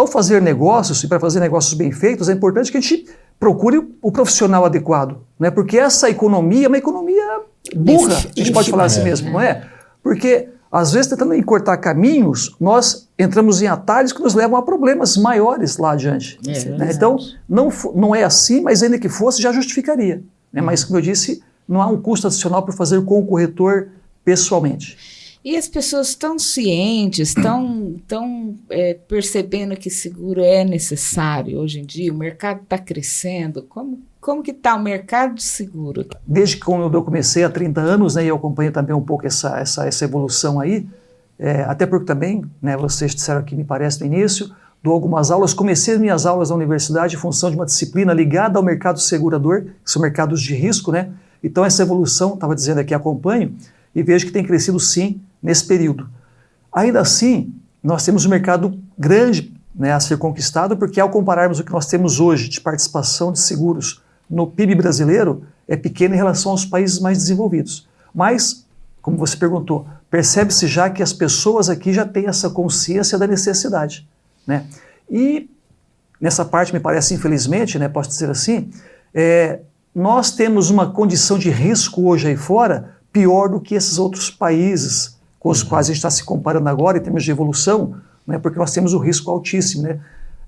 ao 0.00 0.06
fazer 0.06 0.40
negócios, 0.40 1.02
e 1.04 1.08
para 1.08 1.20
fazer 1.20 1.40
negócios 1.40 1.74
bem 1.74 1.92
feitos, 1.92 2.28
é 2.28 2.32
importante 2.32 2.72
que 2.72 2.78
a 2.78 2.80
gente 2.80 3.06
procure 3.38 3.80
o 4.02 4.10
profissional 4.10 4.64
adequado, 4.64 5.18
né? 5.38 5.50
porque 5.50 5.78
essa 5.78 6.10
economia 6.10 6.66
é 6.66 6.68
uma 6.68 6.78
economia 6.78 7.40
burra, 7.76 8.16
a 8.16 8.38
gente 8.38 8.52
pode 8.52 8.70
falar 8.70 8.84
assim 8.84 9.02
mesmo, 9.02 9.30
não 9.30 9.40
é? 9.40 9.66
Porque, 10.02 10.48
às 10.72 10.92
vezes, 10.92 11.10
tentando 11.10 11.34
encurtar 11.34 11.76
caminhos, 11.76 12.56
nós 12.58 13.08
entramos 13.18 13.60
em 13.60 13.66
atalhos 13.66 14.12
que 14.12 14.22
nos 14.22 14.34
levam 14.34 14.58
a 14.58 14.62
problemas 14.62 15.16
maiores 15.16 15.76
lá 15.76 15.92
adiante. 15.92 16.38
É, 16.46 16.64
né? 16.70 16.90
Então, 16.94 17.18
não, 17.48 17.68
não 17.94 18.14
é 18.14 18.24
assim, 18.24 18.62
mas 18.62 18.82
ainda 18.82 18.98
que 18.98 19.08
fosse, 19.08 19.42
já 19.42 19.52
justificaria. 19.52 20.22
Né? 20.50 20.62
Mas, 20.62 20.82
como 20.82 20.98
eu 20.98 21.02
disse, 21.02 21.42
não 21.68 21.82
há 21.82 21.86
um 21.86 22.00
custo 22.00 22.26
adicional 22.26 22.62
para 22.62 22.74
fazer 22.74 23.02
com 23.04 23.18
o 23.18 23.26
corretor 23.26 23.88
pessoalmente. 24.24 25.19
E 25.42 25.56
as 25.56 25.66
pessoas 25.66 26.08
estão 26.10 26.38
cientes, 26.38 27.30
estão 27.30 27.96
tão, 28.06 28.54
é, 28.68 28.92
percebendo 28.92 29.74
que 29.74 29.88
seguro 29.88 30.42
é 30.42 30.64
necessário 30.64 31.58
hoje 31.58 31.80
em 31.80 31.84
dia? 31.84 32.12
O 32.12 32.16
mercado 32.16 32.60
está 32.62 32.76
crescendo. 32.76 33.62
Como, 33.62 34.00
como 34.20 34.42
que 34.42 34.50
está 34.50 34.74
o 34.74 34.82
mercado 34.82 35.36
de 35.36 35.42
seguro? 35.42 36.04
Desde 36.26 36.58
que 36.58 36.68
eu 36.68 37.02
comecei 37.02 37.42
há 37.42 37.48
30 37.48 37.80
anos, 37.80 38.16
né, 38.16 38.24
e 38.24 38.28
eu 38.28 38.36
acompanho 38.36 38.70
também 38.70 38.94
um 38.94 39.00
pouco 39.00 39.26
essa, 39.26 39.58
essa, 39.58 39.86
essa 39.86 40.04
evolução 40.04 40.60
aí, 40.60 40.86
é, 41.38 41.62
até 41.62 41.86
porque 41.86 42.04
também, 42.04 42.44
né, 42.60 42.76
vocês 42.76 43.14
disseram 43.14 43.40
aqui, 43.40 43.56
me 43.56 43.64
parece, 43.64 44.00
no 44.00 44.06
início, 44.06 44.54
dou 44.82 44.92
algumas 44.92 45.30
aulas, 45.30 45.54
comecei 45.54 45.94
as 45.94 46.00
minhas 46.00 46.26
aulas 46.26 46.50
na 46.50 46.56
universidade 46.56 47.16
em 47.16 47.18
função 47.18 47.48
de 47.48 47.56
uma 47.56 47.64
disciplina 47.64 48.12
ligada 48.12 48.58
ao 48.58 48.62
mercado 48.62 49.00
segurador, 49.00 49.62
que 49.82 49.90
são 49.90 50.02
mercados 50.02 50.42
de 50.42 50.54
risco, 50.54 50.92
né? 50.92 51.10
Então 51.42 51.64
essa 51.64 51.80
evolução, 51.80 52.34
estava 52.34 52.54
dizendo 52.54 52.80
aqui, 52.80 52.92
acompanho, 52.92 53.56
e 53.94 54.02
vejo 54.02 54.26
que 54.26 54.32
tem 54.32 54.44
crescido 54.44 54.78
sim 54.78 55.18
nesse 55.42 55.66
período. 55.66 56.08
Ainda 56.72 57.00
assim, 57.00 57.52
nós 57.82 58.04
temos 58.04 58.24
um 58.24 58.28
mercado 58.28 58.78
grande 58.98 59.52
né, 59.74 59.92
a 59.92 60.00
ser 60.00 60.18
conquistado, 60.18 60.76
porque 60.76 61.00
ao 61.00 61.10
compararmos 61.10 61.58
o 61.58 61.64
que 61.64 61.72
nós 61.72 61.86
temos 61.86 62.20
hoje 62.20 62.48
de 62.48 62.60
participação 62.60 63.32
de 63.32 63.40
seguros 63.40 64.02
no 64.28 64.46
PIB 64.46 64.74
brasileiro, 64.74 65.44
é 65.66 65.76
pequeno 65.76 66.14
em 66.14 66.18
relação 66.18 66.52
aos 66.52 66.64
países 66.64 67.00
mais 67.00 67.18
desenvolvidos. 67.18 67.88
Mas, 68.14 68.66
como 69.00 69.16
você 69.16 69.36
perguntou, 69.36 69.86
percebe-se 70.10 70.66
já 70.66 70.90
que 70.90 71.02
as 71.02 71.12
pessoas 71.12 71.68
aqui 71.68 71.92
já 71.92 72.04
têm 72.04 72.26
essa 72.26 72.50
consciência 72.50 73.18
da 73.18 73.26
necessidade. 73.26 74.06
Né? 74.46 74.66
E 75.08 75.48
nessa 76.20 76.44
parte, 76.44 76.72
me 76.72 76.80
parece, 76.80 77.14
infelizmente, 77.14 77.78
né, 77.78 77.88
posso 77.88 78.10
dizer 78.10 78.30
assim, 78.30 78.70
é, 79.14 79.60
nós 79.94 80.30
temos 80.32 80.70
uma 80.70 80.90
condição 80.92 81.38
de 81.38 81.50
risco 81.50 82.08
hoje 82.08 82.28
aí 82.28 82.36
fora 82.36 82.96
pior 83.12 83.48
do 83.48 83.60
que 83.60 83.74
esses 83.74 83.98
outros 83.98 84.30
países 84.30 85.18
com 85.40 85.48
os 85.48 85.62
uhum. 85.62 85.68
quais 85.70 85.86
a 85.86 85.88
gente 85.88 85.96
está 85.96 86.10
se 86.10 86.22
comparando 86.22 86.68
agora 86.68 86.98
em 86.98 87.00
termos 87.00 87.24
de 87.24 87.30
evolução, 87.32 87.94
né, 88.26 88.38
porque 88.38 88.58
nós 88.58 88.72
temos 88.72 88.94
o 88.94 88.98
risco 88.98 89.28
altíssimo, 89.30 89.82
né, 89.82 89.98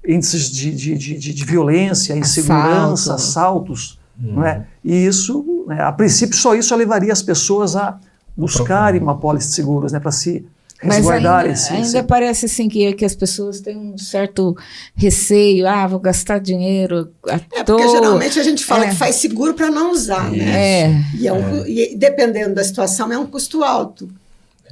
índices 0.07 0.49
de, 0.51 0.71
de, 0.73 0.97
de, 0.97 1.19
de 1.35 1.45
violência, 1.45 2.15
insegurança, 2.17 3.15
assaltos, 3.15 3.99
uhum. 4.23 4.35
não 4.35 4.45
é? 4.47 4.65
e 4.85 4.95
isso, 5.07 5.65
né, 5.67 5.83
a 5.83 5.91
princípio, 5.91 6.37
só 6.37 6.55
isso 6.55 6.77
levaria 6.77 7.13
as 7.13 7.23
pessoas 7.23 7.75
a 7.75 7.99
buscarem 8.37 9.01
uma 9.01 9.17
pólice 9.19 9.49
de 9.49 9.55
seguros 9.55 9.93
né, 9.93 10.01
para 10.01 10.11
se 10.13 10.45
Mas 10.83 10.97
resguardar 10.97 11.41
ainda, 11.41 11.53
esse, 11.53 11.73
ainda 11.73 12.03
parece 12.03 12.47
assim 12.47 12.69
que, 12.69 12.93
que 12.95 13.05
as 13.05 13.15
pessoas 13.15 13.61
têm 13.61 13.77
um 13.77 13.99
certo 13.99 14.57
receio. 14.97 15.69
Ah, 15.69 15.87
vou 15.87 16.01
gastar 16.01 16.39
dinheiro 16.41 17.11
à 17.29 17.35
É 17.53 17.63
toa. 17.63 17.77
porque 17.77 17.89
geralmente 17.89 18.41
a 18.41 18.43
gente 18.43 18.65
fala 18.65 18.87
É. 18.87 18.89
que 18.89 18.97
faz 18.97 19.17
seguro 19.17 19.55
para 19.55 19.71
não 19.71 19.93
usar, 19.93 20.31
né? 20.31 20.81
É. 20.89 21.03
E, 21.15 21.29
é 21.29 21.33
um 21.33 21.43
cu- 21.43 21.67
e 21.69 21.95
dependendo 21.97 22.55
da 22.55 22.65
situação, 22.65 23.13
é 23.13 23.19
um 23.19 23.27
custo 23.27 23.63
alto. 23.63 24.09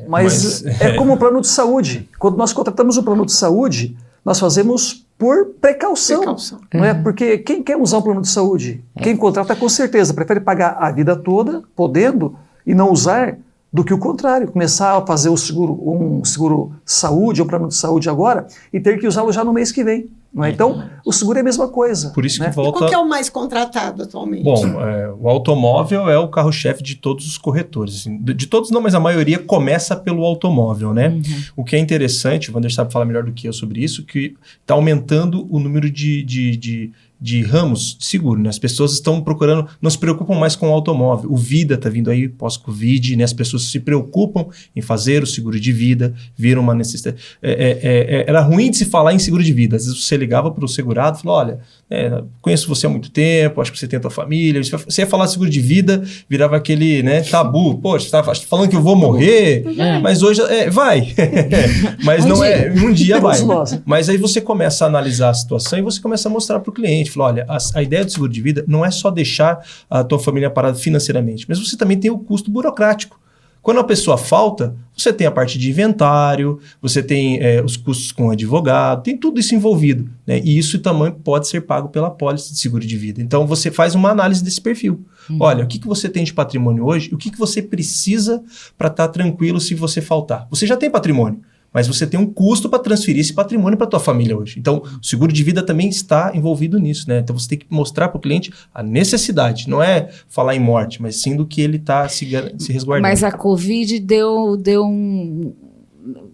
Mas, 0.09 0.63
Mas- 0.63 0.81
é 0.81 0.97
como 0.97 1.15
o 1.15 1.17
plano 1.17 1.41
de 1.41 1.49
saúde. 1.49 2.09
Quando 2.19 2.37
nós 2.37 2.53
contratamos 2.53 2.97
o 2.97 3.03
plano 3.03 3.27
de 3.27 3.33
saúde, 3.33 3.97
nós 4.25 4.39
fazemos 4.39 5.07
por 5.19 5.47
precaução. 5.61 6.19
Precaução. 6.19 6.61
Não 6.73 6.85
é? 6.85 6.95
Porque 6.95 7.39
quem 7.39 7.63
quer 7.63 7.77
usar 7.77 7.99
um 7.99 8.03
plano 8.03 8.23
de 8.23 8.29
saúde? 8.29 8.83
Quem 9.03 9.17
contrata, 9.17 9.55
com 9.55 9.69
certeza, 9.69 10.15
prefere 10.15 10.41
pagar 10.41 10.77
a 10.81 10.91
vida 10.91 11.15
toda, 11.15 11.63
podendo, 11.77 12.37
e 12.67 12.75
não 12.75 12.91
usar, 12.91 13.37
do 13.73 13.85
que 13.85 13.93
o 13.95 13.99
contrário. 13.99 14.51
Começar 14.51 14.97
a 14.97 15.07
fazer 15.07 15.29
o 15.29 15.37
seguro, 15.37 15.79
um 15.87 16.25
seguro 16.25 16.73
saúde, 16.85 17.43
um 17.43 17.47
plano 17.47 17.69
de 17.69 17.75
saúde 17.75 18.09
agora, 18.09 18.47
e 18.73 18.81
ter 18.81 18.99
que 18.99 19.07
usá-lo 19.07 19.31
já 19.31 19.45
no 19.45 19.53
mês 19.53 19.71
que 19.71 19.85
vem. 19.85 20.09
Não 20.33 20.45
é? 20.45 20.51
Então, 20.51 20.89
o 21.05 21.13
seguro 21.13 21.39
é 21.39 21.41
a 21.41 21.45
mesma 21.45 21.69
coisa. 21.69 22.11
Por 22.11 22.25
isso 22.25 22.41
né? 22.41 22.49
que 22.49 22.55
volta. 22.55 22.79
Qual 22.79 22.89
que 22.89 22.95
é 22.95 22.99
o 22.99 23.09
mais 23.09 23.29
contratado 23.29 24.05
atualmente? 24.05 24.45
Bom, 24.45 24.81
é, 24.81 25.13
o 25.13 25.29
automóvel 25.29 26.09
é 26.09 26.17
o 26.17 26.29
carro-chefe 26.29 26.83
de 26.85 26.95
todos 26.95 27.27
os 27.27 27.37
corretores. 27.37 27.97
assim. 27.97 28.17
De, 28.17 28.33
de 28.33 28.47
todos 28.47 28.71
não, 28.71 28.81
mas 28.81 28.95
a 28.95 29.01
maioria 29.01 29.41
começa 29.41 29.97
pelo 29.97 30.25
automóvel, 30.25 30.95
né? 30.95 31.21
O 31.57 31.65
que 31.65 31.75
é 31.75 31.79
interessante, 31.79 32.51
o 32.51 32.55
Wander 32.55 32.73
sabe 32.73 32.93
falar 32.93 33.05
melhor 33.05 33.25
do 33.25 33.33
que 33.33 33.49
eu 33.49 33.53
sobre 33.53 33.83
isso, 33.83 34.05
que 34.05 34.37
está 34.61 34.75
aumentando 34.75 35.49
o 35.51 35.59
número 35.59 35.91
de, 35.91 36.23
de, 36.23 36.57
de, 36.57 36.93
de 37.21 37.43
ramos 37.43 37.97
de 37.99 38.07
seguro. 38.07 38.41
Né? 38.41 38.49
As 38.49 38.59
pessoas 38.59 38.93
estão 38.93 39.21
procurando, 39.21 39.67
não 39.81 39.91
se 39.91 39.99
preocupam 39.99 40.35
mais 40.35 40.57
com 40.57 40.71
o 40.71 40.73
automóvel. 40.73 41.31
O 41.31 41.37
Vida 41.37 41.75
está 41.75 41.89
vindo 41.89 42.11
aí 42.11 42.29
pós-Covid, 42.29 43.17
né? 43.17 43.25
as 43.25 43.33
pessoas 43.33 43.65
se 43.65 43.81
preocupam 43.81 44.47
em 44.75 44.81
fazer 44.81 45.23
o 45.23 45.27
seguro 45.27 45.59
de 45.61 45.73
vida, 45.73 46.15
viram 46.37 46.63
uma 46.63 46.75
necessidade. 46.75 47.17
É, 47.43 47.51
é, 47.53 47.81
é, 47.83 48.25
era 48.29 48.41
ruim 48.41 48.71
de 48.71 48.79
se 48.79 48.85
falar 48.87 49.13
em 49.13 49.19
seguro 49.19 49.43
de 49.43 49.53
vida. 49.53 49.77
Às 49.77 49.85
vezes 49.87 50.05
você 50.05 50.17
ligava 50.17 50.51
para 50.51 50.65
o 50.65 50.69
segurado 50.69 51.19
e 51.19 51.23
falou: 51.23 51.39
olha, 51.39 51.59
é, 51.91 52.23
conheço 52.41 52.69
você 52.69 52.87
há 52.87 52.89
muito 52.91 53.11
tempo, 53.11 53.61
acho 53.61 53.73
que 53.73 53.79
você 53.79 53.87
tem 53.89 53.97
a 53.99 54.01
tua 54.01 54.11
família. 54.11 54.63
Você 54.63 54.77
você 54.77 55.03
ia 55.03 55.07
falar 55.07 55.27
seguro 55.27 55.51
de 55.51 55.61
vida, 55.61 56.03
virava 56.29 56.57
aquele 56.57 57.03
né, 57.03 57.21
tabu. 57.23 57.79
Poxa, 57.79 58.09
você 58.09 58.17
está 58.17 58.47
falando 58.49 58.69
que 58.69 58.77
eu 58.77 58.83
vou 58.83 58.97
morrer, 58.97 59.65
É. 59.79 59.99
mas 59.99 60.23
hoje 60.23 60.41
é, 60.43 60.71
vai. 60.71 61.13
mas 62.05 62.25
Um 62.25 62.29
não 62.29 62.37
dia. 62.37 62.47
é. 62.47 62.73
Um 62.73 62.93
dia 62.93 63.19
vai. 63.21 63.39
Mas 63.85 64.09
aí 64.09 64.17
você 64.17 64.41
começa 64.41 64.85
a 64.85 64.89
analisar 64.89 65.31
a 65.31 65.35
situação 65.35 65.79
e 65.79 65.83
você 65.83 66.01
começa 66.01 66.29
a 66.29 66.33
mostrar 66.33 66.61
para 66.61 66.71
o 66.71 66.73
cliente. 66.73 67.10
Fala, 67.11 67.27
olha, 67.27 67.47
a, 67.49 67.59
a 67.75 67.83
ideia 67.83 68.05
do 68.05 68.11
seguro 68.11 68.33
de 68.33 68.41
vida 68.41 68.65
não 68.67 68.85
é 68.85 68.91
só 68.91 69.11
deixar 69.11 69.65
a 69.89 70.03
tua 70.05 70.19
família 70.19 70.51
parada 70.51 70.77
financeiramente, 70.79 71.47
mas 71.49 71.59
você 71.59 71.77
também 71.77 71.99
tem 71.99 72.11
o 72.11 72.19
custo 72.19 72.51
burocrático. 72.51 73.21
Quando 73.63 73.79
a 73.79 73.85
pessoa 73.85 74.17
falta, 74.17 74.75
você 74.97 75.13
tem 75.13 75.27
a 75.27 75.31
parte 75.31 75.59
de 75.59 75.69
inventário, 75.69 76.59
você 76.81 77.03
tem 77.03 77.39
eh, 77.43 77.63
os 77.63 77.77
custos 77.77 78.11
com 78.11 78.31
advogado, 78.31 79.03
tem 79.03 79.17
tudo 79.17 79.39
isso 79.39 79.55
envolvido. 79.55 80.09
Né? 80.27 80.41
E 80.43 80.57
isso 80.57 80.79
também 80.79 81.13
pode 81.13 81.47
ser 81.47 81.61
pago 81.61 81.91
pela 81.91 82.11
pólice 82.11 82.53
de 82.53 82.59
seguro 82.59 82.87
de 82.87 82.97
vida. 82.97 83.21
Então 83.21 83.47
você 83.47 83.71
faz 83.71 83.95
uma 83.95 84.11
análise 84.11 84.43
desse 84.43 84.61
perfil. 84.61 85.05
Olha, 85.39 85.65
o 85.65 85.67
que, 85.67 85.79
que 85.79 85.87
você 85.87 86.09
tem 86.09 86.25
de 86.25 86.33
patrimônio 86.33 86.85
hoje 86.87 87.11
o 87.13 87.19
que, 87.19 87.31
que 87.31 87.39
você 87.39 87.61
precisa 87.63 88.43
para 88.79 88.89
estar 88.89 89.09
tranquilo 89.09 89.61
se 89.61 89.75
você 89.75 90.01
faltar. 90.01 90.47
Você 90.51 90.67
já 90.67 90.77
tem 90.77 90.91
patrimônio, 90.91 91.41
mas 91.73 91.87
você 91.87 92.07
tem 92.07 92.19
um 92.19 92.27
custo 92.27 92.69
para 92.69 92.79
transferir 92.79 93.21
esse 93.21 93.33
patrimônio 93.33 93.79
para 93.79 93.87
tua 93.87 94.01
família 94.01 94.37
hoje. 94.37 94.59
Então, 94.59 94.83
o 95.01 95.07
seguro 95.07 95.33
de 95.33 95.43
vida 95.45 95.63
também 95.63 95.89
está 95.89 96.33
envolvido 96.35 96.79
nisso, 96.79 97.09
né? 97.09 97.21
Então, 97.21 97.39
você 97.39 97.49
tem 97.51 97.59
que 97.59 97.67
mostrar 97.71 98.09
para 98.09 98.19
o 98.19 98.21
cliente 98.21 98.53
a 98.75 98.83
necessidade, 98.83 99.69
não 99.69 99.83
é 99.83 100.09
falar 100.29 100.55
em 100.57 100.61
morte, 100.61 101.01
mas 101.01 101.21
sim 101.23 101.37
do 101.37 101.47
que 101.47 101.61
ele 101.61 101.77
está 101.77 102.09
se, 102.09 102.27
se 102.59 102.73
resguardando. 102.73 103.09
Mas 103.09 103.23
a 103.23 103.31
Covid 103.33 103.99
deu, 104.01 104.57
deu 104.57 104.85
um. 104.85 105.53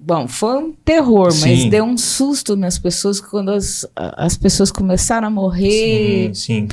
Bom, 0.01 0.29
foi 0.29 0.57
um 0.59 0.73
terror, 0.85 1.25
mas 1.27 1.41
Sim. 1.63 1.69
deu 1.69 1.85
um 1.85 1.99
susto 1.99 2.55
nas 2.55 2.79
pessoas 2.79 3.21
quando 3.21 3.51
as, 3.51 3.85
as 3.97 4.37
pessoas 4.37 4.71
começaram 4.71 5.27
a 5.27 5.31
morrer. 5.31 6.31
Sim, 6.33 6.35
sim. 6.35 6.69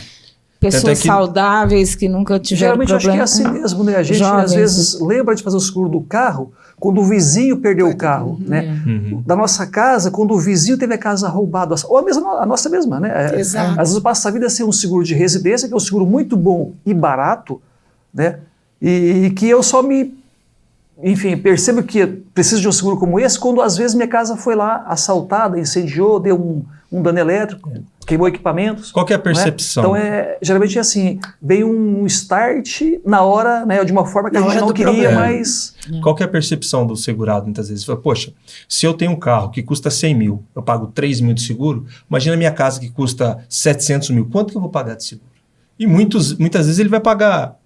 Pessoas 0.59 0.83
Tanto 0.83 0.91
é 0.91 0.95
que- 1.01 1.07
saudáveis 1.07 1.95
que 1.95 2.07
nunca 2.07 2.39
tiveram 2.39 2.59
Geralmente 2.85 2.89
eu 2.91 2.95
acho 2.97 3.05
que 3.05 3.09
é 3.09 3.17
problema. 3.17 3.23
assim 3.23 3.61
mesmo, 3.61 3.83
né? 3.83 3.95
A 3.95 4.03
gente 4.03 4.19
Jovens. 4.19 4.43
às 4.45 4.53
vezes 4.53 5.01
lembra 5.01 5.35
de 5.35 5.43
fazer 5.43 5.57
o 5.57 5.59
seguro 5.59 5.89
do 5.89 6.01
carro 6.01 6.53
quando 6.83 6.99
o 6.99 7.05
vizinho 7.05 7.55
perdeu 7.55 7.87
o 7.87 7.95
carro, 7.95 8.37
né? 8.41 8.77
Uhum. 8.85 9.23
Da 9.25 9.37
nossa 9.37 9.65
casa, 9.65 10.11
quando 10.11 10.33
o 10.33 10.37
vizinho 10.37 10.77
teve 10.77 10.93
a 10.93 10.97
casa 10.97 11.29
roubada, 11.29 11.73
ou 11.85 11.97
a, 11.97 12.01
mesma, 12.01 12.41
a 12.41 12.45
nossa 12.45 12.69
mesma, 12.69 12.99
né? 12.99 13.31
É, 13.31 13.39
Exato. 13.39 13.79
Às 13.79 13.87
vezes 13.87 14.03
passa 14.03 14.27
a 14.27 14.31
vida 14.33 14.49
sem 14.49 14.65
um 14.65 14.71
seguro 14.73 15.01
de 15.01 15.13
residência, 15.13 15.65
que 15.65 15.73
é 15.73 15.77
um 15.77 15.79
seguro 15.79 16.05
muito 16.05 16.35
bom 16.35 16.73
e 16.85 16.93
barato, 16.93 17.61
né? 18.13 18.39
E, 18.81 19.27
e 19.27 19.29
que 19.29 19.47
eu 19.47 19.63
só 19.63 19.81
me, 19.81 20.13
enfim, 21.01 21.37
percebo 21.37 21.83
que 21.83 22.05
preciso 22.05 22.59
de 22.59 22.67
um 22.67 22.73
seguro 22.73 22.97
como 22.97 23.17
esse 23.17 23.39
quando 23.39 23.61
às 23.61 23.77
vezes 23.77 23.95
minha 23.95 24.09
casa 24.09 24.35
foi 24.35 24.53
lá 24.53 24.83
assaltada, 24.85 25.57
incendiou, 25.57 26.19
deu 26.19 26.35
um, 26.35 26.65
um 26.93 27.01
dano 27.01 27.17
elétrico, 27.17 27.71
queimou 28.05 28.27
equipamentos. 28.27 28.91
Qual 28.91 29.03
que 29.03 29.13
é 29.13 29.15
a 29.15 29.17
né? 29.17 29.23
percepção? 29.23 29.83
Então, 29.83 29.95
é, 29.95 30.37
geralmente 30.43 30.77
é 30.77 30.81
assim, 30.81 31.19
vem 31.41 31.63
um 31.63 32.05
start 32.05 32.81
na 33.03 33.23
hora, 33.23 33.65
né, 33.65 33.83
de 33.83 33.91
uma 33.91 34.05
forma 34.05 34.29
que 34.29 34.37
Na 34.37 34.45
a 34.45 34.49
gente 34.49 34.59
não 34.59 34.67
do 34.67 34.73
queria, 34.75 35.09
problema. 35.09 35.21
mas... 35.21 35.73
Qual 36.03 36.13
que 36.13 36.21
é 36.21 36.25
a 36.27 36.29
percepção 36.29 36.85
do 36.85 36.95
segurado 36.95 37.45
muitas 37.45 37.69
vezes? 37.69 37.83
Fala, 37.83 37.99
Poxa, 37.99 38.31
se 38.69 38.85
eu 38.85 38.93
tenho 38.93 39.11
um 39.11 39.15
carro 39.15 39.49
que 39.49 39.63
custa 39.63 39.89
100 39.89 40.15
mil, 40.15 40.43
eu 40.55 40.61
pago 40.61 40.87
3 40.87 41.19
mil 41.19 41.33
de 41.33 41.41
seguro, 41.41 41.87
imagina 42.07 42.35
a 42.35 42.37
minha 42.37 42.51
casa 42.51 42.79
que 42.79 42.91
custa 42.91 43.43
700 43.49 44.11
mil, 44.11 44.25
quanto 44.29 44.51
que 44.51 44.57
eu 44.57 44.61
vou 44.61 44.69
pagar 44.69 44.95
de 44.95 45.03
seguro? 45.03 45.31
E 45.79 45.87
muitos, 45.87 46.37
muitas 46.37 46.67
vezes 46.67 46.79
ele 46.79 46.89
vai 46.89 46.99
pagar 46.99 47.57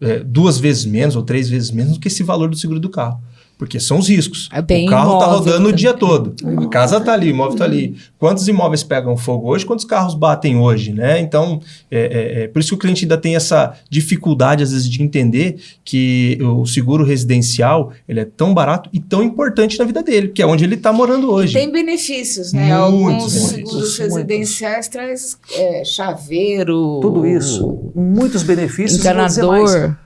é, 0.00 0.20
duas 0.20 0.58
vezes 0.58 0.84
menos 0.84 1.16
ou 1.16 1.24
três 1.24 1.50
vezes 1.50 1.72
menos 1.72 1.94
do 1.94 2.00
que 2.00 2.06
esse 2.06 2.22
valor 2.22 2.48
do 2.48 2.56
seguro 2.56 2.78
do 2.78 2.88
carro. 2.88 3.20
Porque 3.58 3.80
são 3.80 3.98
os 3.98 4.08
riscos. 4.08 4.48
É 4.52 4.62
bem 4.62 4.86
o 4.86 4.90
carro 4.90 5.14
está 5.14 5.26
imóvel 5.26 5.52
rodando 5.52 5.68
o 5.68 5.72
dia 5.72 5.92
todo. 5.92 6.34
A 6.64 6.68
casa 6.68 6.98
está 6.98 7.12
ali, 7.12 7.26
o 7.26 7.30
imóvel 7.30 7.54
está 7.54 7.64
ali. 7.64 7.96
Quantos 8.16 8.46
imóveis 8.46 8.84
pegam 8.84 9.16
fogo 9.16 9.48
hoje? 9.48 9.66
Quantos 9.66 9.84
carros 9.84 10.14
batem 10.14 10.56
hoje? 10.56 10.92
Né? 10.92 11.18
Então, 11.18 11.60
é, 11.90 11.98
é, 11.98 12.44
é 12.44 12.48
por 12.48 12.60
isso 12.60 12.68
que 12.68 12.74
o 12.76 12.78
cliente 12.78 13.04
ainda 13.04 13.18
tem 13.18 13.34
essa 13.34 13.74
dificuldade, 13.90 14.62
às 14.62 14.70
vezes, 14.70 14.88
de 14.88 15.02
entender 15.02 15.60
que 15.84 16.38
o 16.40 16.64
seguro 16.66 17.04
residencial 17.04 17.92
ele 18.08 18.20
é 18.20 18.24
tão 18.24 18.54
barato 18.54 18.88
e 18.92 19.00
tão 19.00 19.24
importante 19.24 19.76
na 19.76 19.84
vida 19.84 20.04
dele, 20.04 20.28
que 20.28 20.40
é 20.40 20.46
onde 20.46 20.62
ele 20.62 20.76
está 20.76 20.92
morando 20.92 21.28
hoje. 21.28 21.54
Tem 21.54 21.72
benefícios, 21.72 22.52
né? 22.52 22.68
Muitos 22.68 22.78
Alguns 22.78 23.08
benefícios, 23.08 23.48
seguros 23.48 23.74
muitos. 23.74 23.98
residenciais 23.98 24.88
traz 24.88 25.38
é, 25.52 25.84
chaveiro. 25.84 27.00
Tudo 27.02 27.26
isso, 27.26 27.90
muitos 27.92 28.44
benefícios. 28.44 28.98
e 28.98 29.00
Encanador. 29.00 29.96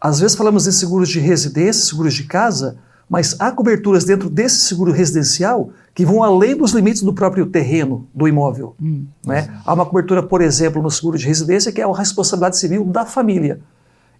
Às 0.00 0.18
vezes 0.18 0.36
falamos 0.36 0.64
de 0.64 0.72
seguros 0.72 1.08
de 1.08 1.20
residência, 1.20 1.84
seguros 1.84 2.14
de 2.14 2.24
casa, 2.24 2.76
mas 3.12 3.36
há 3.38 3.52
coberturas 3.52 4.04
dentro 4.04 4.30
desse 4.30 4.60
seguro 4.60 4.90
residencial 4.90 5.68
que 5.94 6.02
vão 6.02 6.22
além 6.22 6.56
dos 6.56 6.72
limites 6.72 7.02
do 7.02 7.12
próprio 7.12 7.44
terreno 7.44 8.08
do 8.14 8.26
imóvel. 8.26 8.74
Né? 9.22 9.54
Há 9.66 9.74
uma 9.74 9.84
cobertura, 9.84 10.22
por 10.22 10.40
exemplo, 10.40 10.80
no 10.80 10.90
seguro 10.90 11.18
de 11.18 11.26
residência 11.26 11.70
que 11.70 11.82
é 11.82 11.84
a 11.84 11.94
responsabilidade 11.94 12.56
civil 12.56 12.86
da 12.86 13.04
família. 13.04 13.60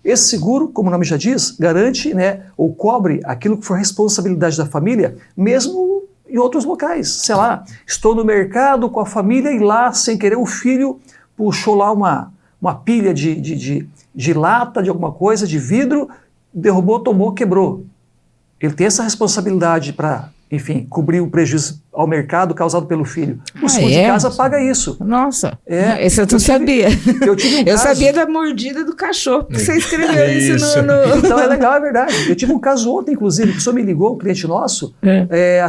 Esse 0.05 0.25
seguro, 0.25 0.69
como 0.69 0.91
o 0.91 0.93
nome 0.93 1.07
já 1.07 1.17
diz, 1.17 1.53
garante 1.53 2.13
né, 2.13 2.43
ou 2.55 2.75
cobre 2.75 3.23
aquilo 3.25 3.57
que 3.57 3.65
for 3.65 3.79
responsabilidade 3.79 4.59
da 4.59 4.67
família, 4.67 5.17
mesmo 5.35 6.03
em 6.29 6.37
outros 6.37 6.67
locais. 6.67 7.09
Sei 7.09 7.35
lá, 7.35 7.65
estou 7.87 8.15
no 8.15 8.27
mercado 8.27 8.91
com 8.91 9.01
a 9.01 9.07
família 9.07 9.51
e 9.53 9.59
lá, 9.59 9.91
sem 9.95 10.19
querer, 10.19 10.37
o 10.37 10.45
filho 10.45 11.01
puxou 11.35 11.77
lá 11.77 11.91
uma, 11.91 12.31
uma 12.61 12.75
pilha 12.75 13.15
de, 13.15 13.41
de, 13.41 13.57
de, 13.57 13.89
de 14.15 14.35
lata, 14.35 14.83
de 14.83 14.91
alguma 14.91 15.13
coisa, 15.13 15.47
de 15.47 15.59
vidro, 15.59 16.11
derrubou, 16.53 17.01
tomou, 17.01 17.33
quebrou. 17.33 17.87
Ele 18.63 18.73
tem 18.75 18.87
essa 18.87 19.03
responsabilidade 19.03 19.93
para, 19.93 20.29
enfim, 20.51 20.87
cobrir 20.89 21.21
o 21.21 21.27
prejuízo 21.27 21.83
ao 21.93 22.07
mercado 22.07 22.55
causado 22.55 22.87
pelo 22.87 23.05
filho. 23.05 23.41
O 23.61 23.67
Ah, 23.67 23.69
seguro 23.69 23.93
é? 23.93 24.03
de 24.03 24.07
casa 24.09 24.31
paga 24.31 24.63
isso. 24.63 24.97
Nossa, 25.01 25.59
É, 25.67 26.07
esse 26.07 26.21
eu 26.21 26.25
não 26.27 26.33
eu 26.33 26.39
tive- 26.39 26.41
sabia. 26.41 26.89
Eu 27.27 27.37
tive 27.37 27.57
um 27.57 27.59
Eu 27.61 27.65
caso- 27.77 27.83
sabia 27.83 28.13
da 28.13 28.27
mordida 28.27 28.85
do 28.85 28.95
cachorro, 28.95 29.45
porque 29.45 29.59
você 29.59 29.77
escreveu 29.77 30.31
isso, 30.31 30.55
Isso. 30.65 30.83
no... 30.83 31.07
no- 31.09 31.17
Então 31.17 31.39
é 31.41 31.47
legal, 31.47 31.75
é 31.75 31.81
verdade. 31.81 32.29
Eu 32.31 32.37
tive 32.37 32.53
um 32.53 32.59
caso 32.59 32.95
ontem, 32.97 33.13
inclusive, 33.13 33.49
que 33.49 33.53
o 33.55 33.57
pessoa 33.57 33.75
me 33.75 33.83
ligou, 33.83 34.15
um 34.15 34.19
cliente 34.19 34.47
nosso, 34.47 34.95
É. 35.03 35.67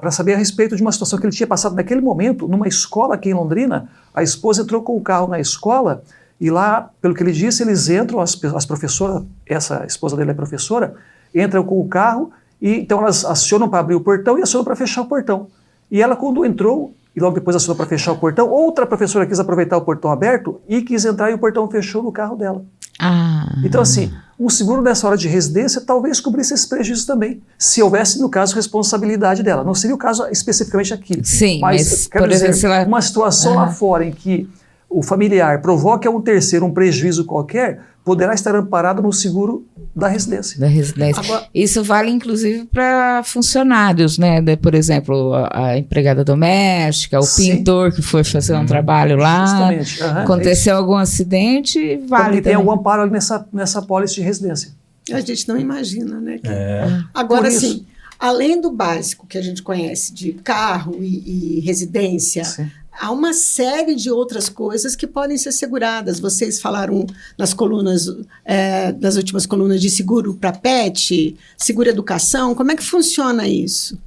para 0.00 0.10
saber 0.10 0.34
a 0.34 0.36
respeito 0.36 0.74
de 0.76 0.82
uma 0.82 0.90
situação 0.92 1.18
que 1.18 1.24
ele 1.26 1.32
tinha 1.34 1.46
passado 1.46 1.74
naquele 1.76 2.00
momento, 2.00 2.48
numa 2.48 2.66
escola 2.68 3.14
aqui 3.14 3.30
em 3.30 3.34
Londrina. 3.34 3.88
A 4.14 4.22
esposa 4.22 4.62
entrou 4.62 4.82
com 4.82 4.96
o 4.96 5.00
carro 5.00 5.28
na 5.28 5.38
escola 5.40 6.02
e 6.40 6.50
lá, 6.50 6.90
pelo 7.00 7.14
que 7.14 7.22
ele 7.22 7.32
disse, 7.32 7.62
eles 7.62 7.88
entram, 7.88 8.20
as, 8.20 8.38
as 8.54 8.66
professoras, 8.66 9.22
essa 9.46 9.84
esposa 9.86 10.16
dele 10.16 10.32
é 10.32 10.34
professora, 10.34 10.94
entram 11.34 11.62
com 11.64 11.80
o 11.80 11.88
carro 11.88 12.30
e 12.60 12.70
então 12.80 12.98
elas 13.00 13.24
acionam 13.24 13.68
para 13.68 13.80
abrir 13.80 13.94
o 13.94 14.00
portão 14.00 14.38
e 14.38 14.42
acionam 14.42 14.64
para 14.64 14.76
fechar 14.76 15.02
o 15.02 15.06
portão. 15.06 15.48
E 15.90 16.00
ela, 16.00 16.16
quando 16.16 16.44
entrou, 16.44 16.94
e 17.14 17.20
logo 17.20 17.34
depois 17.34 17.54
acionou 17.56 17.76
para 17.76 17.86
fechar 17.86 18.12
o 18.12 18.16
portão, 18.18 18.48
outra 18.48 18.86
professora 18.86 19.26
quis 19.26 19.38
aproveitar 19.38 19.76
o 19.76 19.82
portão 19.82 20.10
aberto 20.10 20.60
e 20.68 20.80
quis 20.82 21.04
entrar 21.04 21.30
e 21.30 21.34
o 21.34 21.38
portão 21.38 21.68
fechou 21.68 22.02
no 22.02 22.10
carro 22.12 22.36
dela. 22.36 22.64
Ah, 22.98 23.46
Então, 23.64 23.80
assim, 23.82 24.12
um 24.38 24.48
seguro 24.48 24.80
nessa 24.80 25.06
hora 25.06 25.16
de 25.16 25.26
residência 25.28 25.80
talvez 25.80 26.20
cobrisse 26.20 26.54
esses 26.54 26.64
prejuízos 26.66 27.04
também, 27.04 27.42
se 27.58 27.82
houvesse, 27.82 28.20
no 28.20 28.28
caso, 28.30 28.54
responsabilidade 28.54 29.42
dela. 29.42 29.64
Não 29.64 29.74
seria 29.74 29.94
o 29.94 29.98
caso 29.98 30.26
especificamente 30.30 30.94
aqui. 30.94 31.20
Sim, 31.24 31.60
mas, 31.60 32.06
quero 32.06 32.24
por 32.24 32.30
dizer, 32.30 32.64
ela- 32.66 32.86
uma 32.86 33.02
situação 33.02 33.54
lá 33.56 33.68
fora 33.68 34.04
em 34.04 34.12
que 34.12 34.48
o 34.92 35.02
familiar 35.02 35.62
provoque 35.62 36.06
a 36.06 36.10
um 36.10 36.20
terceiro 36.20 36.66
um 36.66 36.72
prejuízo 36.72 37.24
qualquer, 37.24 37.80
poderá 38.04 38.34
estar 38.34 38.54
amparado 38.54 39.00
no 39.00 39.12
seguro 39.12 39.66
da 39.94 40.08
residência. 40.08 40.58
Da 40.58 40.66
residência. 40.66 41.22
Agora, 41.22 41.46
Isso 41.54 41.82
vale 41.82 42.10
inclusive 42.10 42.64
para 42.66 43.22
funcionários, 43.24 44.18
né? 44.18 44.40
De, 44.40 44.56
por 44.56 44.74
exemplo, 44.74 45.32
a, 45.34 45.66
a, 45.66 45.78
empregada 45.78 46.24
doméstica, 46.24 47.18
o 47.18 47.22
sim. 47.22 47.56
pintor 47.56 47.92
que 47.92 48.02
foi 48.02 48.24
fazer 48.24 48.54
um 48.54 48.60
uhum. 48.60 48.66
trabalho 48.66 49.16
lá. 49.16 49.46
Justamente. 49.46 50.02
Uhum, 50.02 50.18
aconteceu 50.18 50.74
é 50.74 50.78
algum 50.78 50.96
acidente, 50.96 51.96
vale. 52.08 52.38
Então, 52.38 52.42
tem 52.42 52.54
algum 52.54 52.72
amparo 52.72 53.02
ali 53.02 53.12
nessa, 53.12 53.46
nessa 53.52 53.80
pólice 53.80 54.14
de 54.16 54.22
residência. 54.22 54.72
A 55.12 55.20
gente 55.20 55.48
não 55.48 55.58
imagina, 55.58 56.20
né? 56.20 56.38
É. 56.44 56.86
Agora, 57.12 57.50
sim, 57.50 57.84
além 58.18 58.60
do 58.60 58.70
básico 58.70 59.26
que 59.26 59.36
a 59.36 59.42
gente 59.42 59.62
conhece 59.62 60.12
de 60.12 60.32
carro 60.32 60.96
e, 61.00 61.58
e 61.58 61.60
residência, 61.60 62.44
sim 62.44 62.68
há 63.00 63.10
uma 63.10 63.32
série 63.32 63.94
de 63.94 64.10
outras 64.10 64.48
coisas 64.48 64.94
que 64.94 65.06
podem 65.06 65.38
ser 65.38 65.52
seguradas. 65.52 66.20
Vocês 66.20 66.60
falaram 66.60 67.06
nas 67.38 67.54
colunas, 67.54 68.06
é, 68.44 68.92
nas 68.92 69.16
últimas 69.16 69.46
colunas 69.46 69.80
de 69.80 69.90
seguro 69.90 70.34
para 70.34 70.52
PET, 70.52 71.36
seguro 71.56 71.88
educação. 71.88 72.54
Como 72.54 72.70
é 72.70 72.76
que 72.76 72.84
funciona 72.84 73.48
isso? 73.48 73.98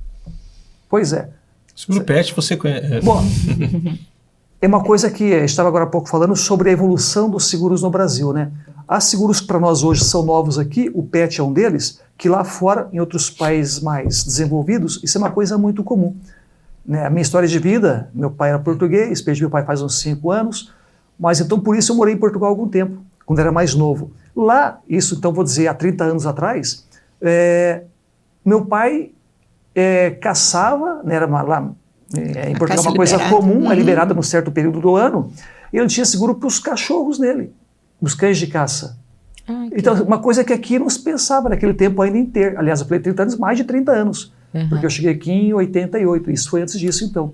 Pois 0.89 1.13
é. 1.13 1.30
Seguro 1.75 2.06
PET 2.06 2.34
você 2.34 2.56
conhece. 2.56 2.94
É. 2.94 3.01
Bom, 3.01 3.22
é 4.62 4.68
uma 4.68 4.84
coisa 4.84 5.10
que 5.10 5.25
estava 5.25 5.68
agora 5.68 5.84
há 5.84 5.88
pouco 5.88 6.08
falando 6.08 6.36
sobre 6.36 6.70
a 6.70 6.74
evolução 6.74 7.30
dos 7.30 7.50
seguros 7.50 7.82
no 7.82 7.89
Brasil, 7.89 8.32
né? 8.32 8.51
Há 8.88 9.00
seguros 9.01 9.42
que 9.42 9.48
para 9.48 9.60
nós 9.60 9.84
hoje 9.84 10.04
são 10.06 10.24
novos 10.24 10.60
aqui, 10.60 10.92
o 10.94 11.01
PET 11.01 11.42
é 11.42 11.44
um 11.44 11.51
deles, 11.51 12.00
que 12.18 12.30
lá 12.30 12.44
fora, 12.44 12.88
em 12.94 13.00
outros 13.00 13.32
países 13.32 13.80
mais 13.80 14.24
desenvolvidos, 14.24 15.00
isso 15.04 15.18
é 15.18 15.20
uma 15.20 15.32
coisa 15.32 15.58
muito 15.58 15.84
comum. 15.84 16.15
Né, 16.86 17.06
a 17.06 17.10
minha 17.10 17.22
história 17.22 17.48
de 17.48 17.58
vida, 17.58 18.10
meu 18.13 18.30
pai 18.30 18.50
era 18.50 18.60
português, 18.60 19.22
perdi 19.22 19.42
meu 19.42 19.50
pai 19.50 19.65
faz 19.65 19.82
uns 19.82 20.00
cinco 20.00 20.32
anos, 20.32 20.72
mas 21.20 21.39
então 21.39 21.60
por 21.60 21.75
isso 21.75 21.92
eu 21.92 21.96
morei 21.96 22.13
em 22.13 22.18
Portugal 22.18 22.50
há 22.50 22.51
algum 22.51 22.68
tempo, 22.68 23.01
quando 23.25 23.39
era 23.39 23.51
mais 23.51 23.74
novo. 23.74 24.12
Lá, 24.36 24.80
isso 24.88 25.15
então 25.15 25.34
vou 25.34 25.44
dizer 25.44 25.68
há 25.68 25.74
30 25.74 26.04
anos 26.04 26.25
atrás, 26.27 26.86
é, 27.22 27.84
meu 28.44 28.65
pai 28.65 29.12
é, 29.74 30.12
caçava, 30.12 31.01
né, 31.04 31.15
era 31.15 31.25
uma, 31.25 31.42
lá 31.42 31.72
é, 32.15 32.51
em 32.51 32.56
Portugal 32.56 32.84
uma 32.84 32.96
coisa 32.96 33.18
comum, 33.30 33.63
é 33.63 33.65
uhum. 33.65 33.72
é 33.72 33.75
liberada 33.75 34.13
num 34.13 34.22
certo 34.22 34.51
período 34.51 34.80
do 34.80 34.96
ano, 34.96 35.32
e 35.74 35.77
ele 35.77 35.88
tinha 35.88 36.06
seguro 36.06 36.36
para 36.36 36.48
os 36.48 36.60
cachorros 36.60 37.18
dele, 37.18 37.51
os 38.00 38.13
cães 38.13 38.38
de 38.38 38.48
caça. 38.48 38.98
Ah, 39.48 39.68
então, 39.72 39.94
uma 40.04 40.20
coisa 40.20 40.44
que 40.44 40.54
aqui 40.54 40.80
não 40.80 40.89
se 40.89 41.00
pensava 41.00 41.50
naquele 41.50 41.74
tempo 41.74 42.01
ainda 42.01 42.18
em 42.18 42.25
ter. 42.25 42.58
Aliás, 42.58 42.82
eu 42.82 42.88
falei 42.88 43.00
30 43.00 43.22
anos, 43.22 43.38
mais 43.38 43.58
de 43.58 43.63
30 43.63 43.92
anos. 43.92 44.34
Uhum. 44.55 44.69
Porque 44.69 44.85
eu 44.85 44.89
cheguei 44.89 45.12
aqui 45.12 45.31
em 45.31 45.53
88, 45.53 46.31
isso 46.31 46.50
foi 46.50 46.62
antes 46.62 46.79
disso, 46.79 47.03
então. 47.03 47.33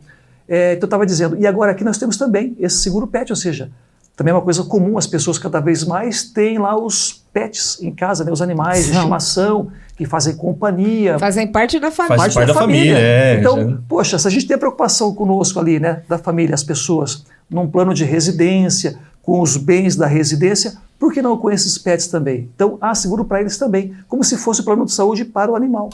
É, 0.49 0.73
então 0.73 0.81
eu 0.81 0.87
estava 0.87 1.05
dizendo, 1.05 1.37
e 1.37 1.45
agora 1.45 1.71
aqui 1.71 1.83
nós 1.83 1.97
temos 1.97 2.17
também 2.17 2.55
esse 2.59 2.77
seguro 2.79 3.05
pet, 3.05 3.31
ou 3.31 3.35
seja, 3.35 3.69
também 4.15 4.31
é 4.31 4.35
uma 4.35 4.41
coisa 4.41 4.63
comum, 4.63 4.97
as 4.97 5.07
pessoas 5.07 5.37
cada 5.37 5.59
vez 5.59 5.85
mais 5.85 6.23
têm 6.23 6.57
lá 6.57 6.77
os 6.77 7.23
pets 7.31 7.81
em 7.81 7.93
casa, 7.93 8.25
né, 8.25 8.31
os 8.31 8.41
animais 8.41 8.85
de 8.85 8.91
estimação, 8.91 9.71
que 9.95 10.05
fazem 10.05 10.35
companhia. 10.35 11.17
Fazem 11.19 11.47
parte 11.47 11.79
da 11.79 11.91
família. 11.91 12.17
Faz 12.17 12.33
parte 12.33 12.47
da, 12.47 12.53
da 12.53 12.59
família. 12.59 12.93
família. 12.93 13.07
É, 13.07 13.39
então, 13.39 13.69
já... 13.69 13.77
poxa, 13.87 14.19
se 14.19 14.27
a 14.27 14.31
gente 14.31 14.47
tem 14.47 14.55
a 14.55 14.57
preocupação 14.57 15.13
conosco 15.13 15.59
ali, 15.59 15.79
né, 15.79 16.01
da 16.09 16.17
família, 16.17 16.55
as 16.55 16.63
pessoas, 16.63 17.23
num 17.49 17.67
plano 17.67 17.93
de 17.93 18.03
residência, 18.03 18.97
com 19.21 19.39
os 19.39 19.55
bens 19.55 19.95
da 19.95 20.07
residência, 20.07 20.73
por 20.99 21.13
que 21.13 21.21
não 21.21 21.37
com 21.37 21.49
esses 21.49 21.77
pets 21.77 22.07
também? 22.07 22.49
Então, 22.53 22.77
há 22.81 22.93
seguro 22.93 23.23
para 23.23 23.39
eles 23.41 23.57
também, 23.57 23.93
como 24.07 24.23
se 24.23 24.37
fosse 24.37 24.61
o 24.61 24.63
plano 24.63 24.85
de 24.85 24.91
saúde 24.91 25.23
para 25.23 25.51
o 25.51 25.55
animal. 25.55 25.89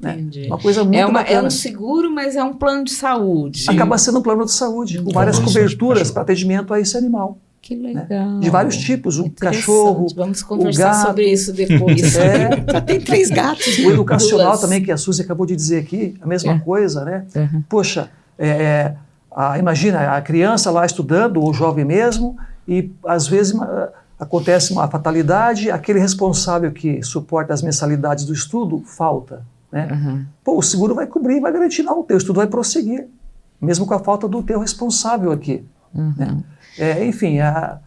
Né? 0.00 0.12
Entendi. 0.12 0.42
Né? 0.42 0.46
Uma 0.46 0.58
coisa 0.58 0.84
muito 0.84 0.96
é, 0.96 1.04
uma, 1.04 1.20
bacana. 1.20 1.40
é 1.40 1.42
um 1.42 1.50
seguro, 1.50 2.10
mas 2.10 2.36
é 2.36 2.44
um 2.44 2.54
plano 2.54 2.84
de 2.84 2.92
saúde. 2.92 3.66
Acaba 3.68 3.98
sendo 3.98 4.18
um 4.18 4.22
plano 4.22 4.44
de 4.44 4.52
saúde, 4.52 5.02
com 5.02 5.10
várias 5.10 5.38
coberturas 5.38 6.10
para 6.10 6.22
atendimento 6.22 6.72
a 6.72 6.80
esse 6.80 6.96
animal. 6.96 7.38
Que 7.60 7.74
né? 7.74 7.94
legal. 8.02 8.30
Né? 8.32 8.40
De 8.40 8.50
vários 8.50 8.76
tipos, 8.76 9.18
o 9.18 9.30
cachorro, 9.30 10.06
Vamos 10.14 10.42
conversar 10.42 10.92
gato, 10.92 11.06
sobre 11.06 11.32
isso 11.32 11.52
depois. 11.52 12.14
É, 12.14 12.72
Já 12.72 12.80
tem 12.80 13.00
três 13.00 13.30
gatos. 13.30 13.78
O 13.78 13.90
educacional 13.90 14.48
Duas. 14.48 14.60
também, 14.60 14.82
que 14.82 14.92
a 14.92 14.96
Suzy 14.96 15.22
acabou 15.22 15.46
de 15.46 15.56
dizer 15.56 15.78
aqui, 15.78 16.14
a 16.20 16.26
mesma 16.26 16.52
é. 16.52 16.58
coisa, 16.58 17.04
né? 17.04 17.24
Uhum. 17.34 17.62
Poxa, 17.68 18.10
é, 18.38 18.48
é, 18.48 18.96
a, 19.34 19.58
imagina 19.58 20.14
a 20.14 20.20
criança 20.20 20.70
lá 20.70 20.84
estudando, 20.84 21.40
ou 21.40 21.54
jovem 21.54 21.86
mesmo, 21.86 22.36
e 22.68 22.90
às 23.06 23.26
vezes 23.26 23.54
acontece 24.20 24.72
uma 24.72 24.86
fatalidade, 24.86 25.70
aquele 25.70 25.98
responsável 25.98 26.70
que 26.70 27.02
suporta 27.02 27.54
as 27.54 27.62
mensalidades 27.62 28.24
do 28.24 28.32
estudo 28.34 28.82
falta. 28.84 29.42
Né? 29.74 29.88
Uhum. 29.90 30.26
Pô, 30.44 30.56
o 30.56 30.62
seguro 30.62 30.94
vai 30.94 31.04
cobrir, 31.04 31.40
vai 31.40 31.52
garantir, 31.52 31.82
não, 31.82 31.98
o 31.98 32.04
teu 32.04 32.16
estudo 32.16 32.36
vai 32.36 32.46
prosseguir, 32.46 33.08
mesmo 33.60 33.84
com 33.84 33.94
a 33.94 33.98
falta 33.98 34.28
do 34.28 34.40
teu 34.40 34.60
responsável 34.60 35.32
aqui. 35.32 35.64
Uhum. 35.92 36.14
Né? 36.16 36.44
É, 36.78 37.04
enfim, 37.04 37.40
a, 37.40 37.80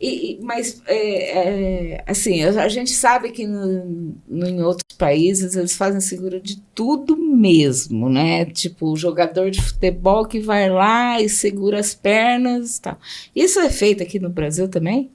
e, 0.00 0.40
mas, 0.42 0.82
é, 0.86 1.94
é, 1.94 2.04
assim, 2.08 2.42
a 2.42 2.68
gente 2.68 2.90
sabe 2.90 3.30
que 3.30 3.46
no, 3.46 4.16
no, 4.26 4.48
em 4.48 4.62
outros 4.62 4.96
países 4.96 5.54
eles 5.54 5.76
fazem 5.76 6.00
seguro 6.00 6.40
de 6.40 6.60
tudo 6.74 7.16
mesmo, 7.16 8.08
né? 8.08 8.44
Tipo, 8.44 8.92
o 8.92 8.96
jogador 8.96 9.48
de 9.50 9.62
futebol 9.62 10.24
que 10.24 10.40
vai 10.40 10.68
lá 10.68 11.20
e 11.20 11.28
segura 11.28 11.78
as 11.78 11.94
pernas 11.94 12.76
e 12.76 12.82
tal. 12.82 12.98
Isso 13.34 13.60
é 13.60 13.70
feito 13.70 14.02
aqui 14.02 14.18
no 14.18 14.28
Brasil 14.28 14.68
também? 14.68 15.10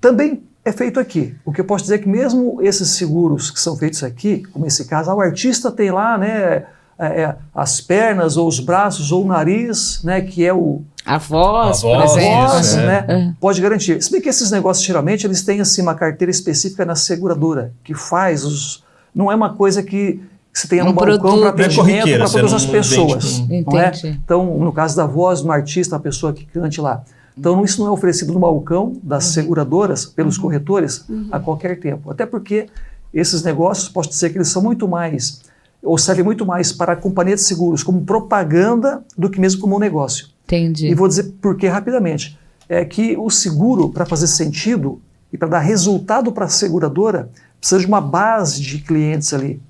Também 0.00 0.42
é 0.68 0.72
feito 0.72 1.00
aqui. 1.00 1.34
O 1.44 1.52
que 1.52 1.60
eu 1.60 1.64
posso 1.64 1.84
dizer 1.84 1.96
é 1.96 1.98
que 1.98 2.08
mesmo 2.08 2.60
esses 2.62 2.90
seguros 2.90 3.50
que 3.50 3.60
são 3.60 3.76
feitos 3.76 4.02
aqui, 4.02 4.42
como 4.52 4.66
esse 4.66 4.84
caso, 4.84 5.12
o 5.12 5.20
artista 5.20 5.70
tem 5.70 5.90
lá, 5.90 6.18
né, 6.18 6.64
é, 6.98 7.22
é, 7.22 7.36
as 7.54 7.80
pernas 7.80 8.36
ou 8.36 8.46
os 8.46 8.60
braços 8.60 9.10
ou 9.10 9.24
o 9.24 9.26
nariz, 9.26 10.02
né, 10.02 10.20
que 10.20 10.44
é 10.44 10.52
o 10.52 10.82
a 11.06 11.16
voz, 11.16 11.78
a 11.78 11.80
voz, 11.80 12.22
voz 12.22 12.76
né, 12.76 13.04
é. 13.08 13.32
pode 13.40 13.62
garantir. 13.62 14.02
Se 14.02 14.12
bem 14.12 14.20
que 14.20 14.28
esses 14.28 14.50
negócios 14.50 14.84
geralmente 14.84 15.26
eles 15.26 15.42
têm 15.42 15.60
assim 15.60 15.80
uma 15.80 15.94
carteira 15.94 16.30
específica 16.30 16.84
na 16.84 16.94
seguradora 16.94 17.72
que 17.82 17.94
faz 17.94 18.44
os 18.44 18.84
não 19.14 19.32
é 19.32 19.34
uma 19.34 19.54
coisa 19.54 19.82
que 19.82 20.20
se 20.52 20.68
tenha 20.68 20.84
um 20.84 20.88
no 20.88 20.92
balcão 20.92 21.40
para 21.40 21.50
atendimento 21.50 22.18
para 22.18 22.28
todas 22.28 22.52
as 22.52 22.66
pessoas. 22.66 23.42
Não 23.48 23.78
é? 23.78 23.92
Então, 24.04 24.58
no 24.58 24.72
caso 24.72 24.96
da 24.96 25.06
voz 25.06 25.40
do 25.40 25.50
artista, 25.50 25.96
a 25.96 26.00
pessoa 26.00 26.32
que 26.32 26.44
cante 26.44 26.80
lá. 26.80 27.02
Então, 27.38 27.64
isso 27.64 27.80
não 27.80 27.88
é 27.88 27.90
oferecido 27.90 28.32
no 28.32 28.40
balcão 28.40 28.96
das 29.02 29.26
uhum. 29.26 29.32
seguradoras, 29.32 30.04
pelos 30.04 30.36
uhum. 30.36 30.42
corretores, 30.42 31.08
uhum. 31.08 31.28
a 31.30 31.38
qualquer 31.38 31.78
tempo. 31.78 32.10
Até 32.10 32.26
porque 32.26 32.66
esses 33.14 33.42
negócios, 33.42 33.88
posso 33.88 34.08
dizer 34.08 34.30
que 34.30 34.38
eles 34.38 34.48
são 34.48 34.62
muito 34.62 34.88
mais, 34.88 35.42
ou 35.82 35.96
servem 35.96 36.24
muito 36.24 36.44
mais 36.44 36.72
para 36.72 36.94
a 36.94 36.96
companhia 36.96 37.36
de 37.36 37.42
seguros 37.42 37.82
como 37.82 38.04
propaganda 38.04 39.04
do 39.16 39.30
que 39.30 39.40
mesmo 39.40 39.60
como 39.60 39.76
um 39.76 39.78
negócio. 39.78 40.28
Entendi. 40.44 40.88
E 40.88 40.94
vou 40.94 41.06
dizer 41.06 41.34
por 41.40 41.56
que 41.56 41.68
rapidamente. 41.68 42.38
É 42.68 42.84
que 42.84 43.16
o 43.16 43.30
seguro, 43.30 43.88
para 43.88 44.04
fazer 44.04 44.26
sentido 44.26 45.00
e 45.32 45.38
para 45.38 45.48
dar 45.48 45.60
resultado 45.60 46.32
para 46.32 46.44
a 46.44 46.48
seguradora, 46.48 47.30
precisa 47.58 47.80
de 47.80 47.86
uma 47.86 48.00
base 48.00 48.60
de 48.60 48.78
clientes 48.78 49.32
ali. 49.32 49.60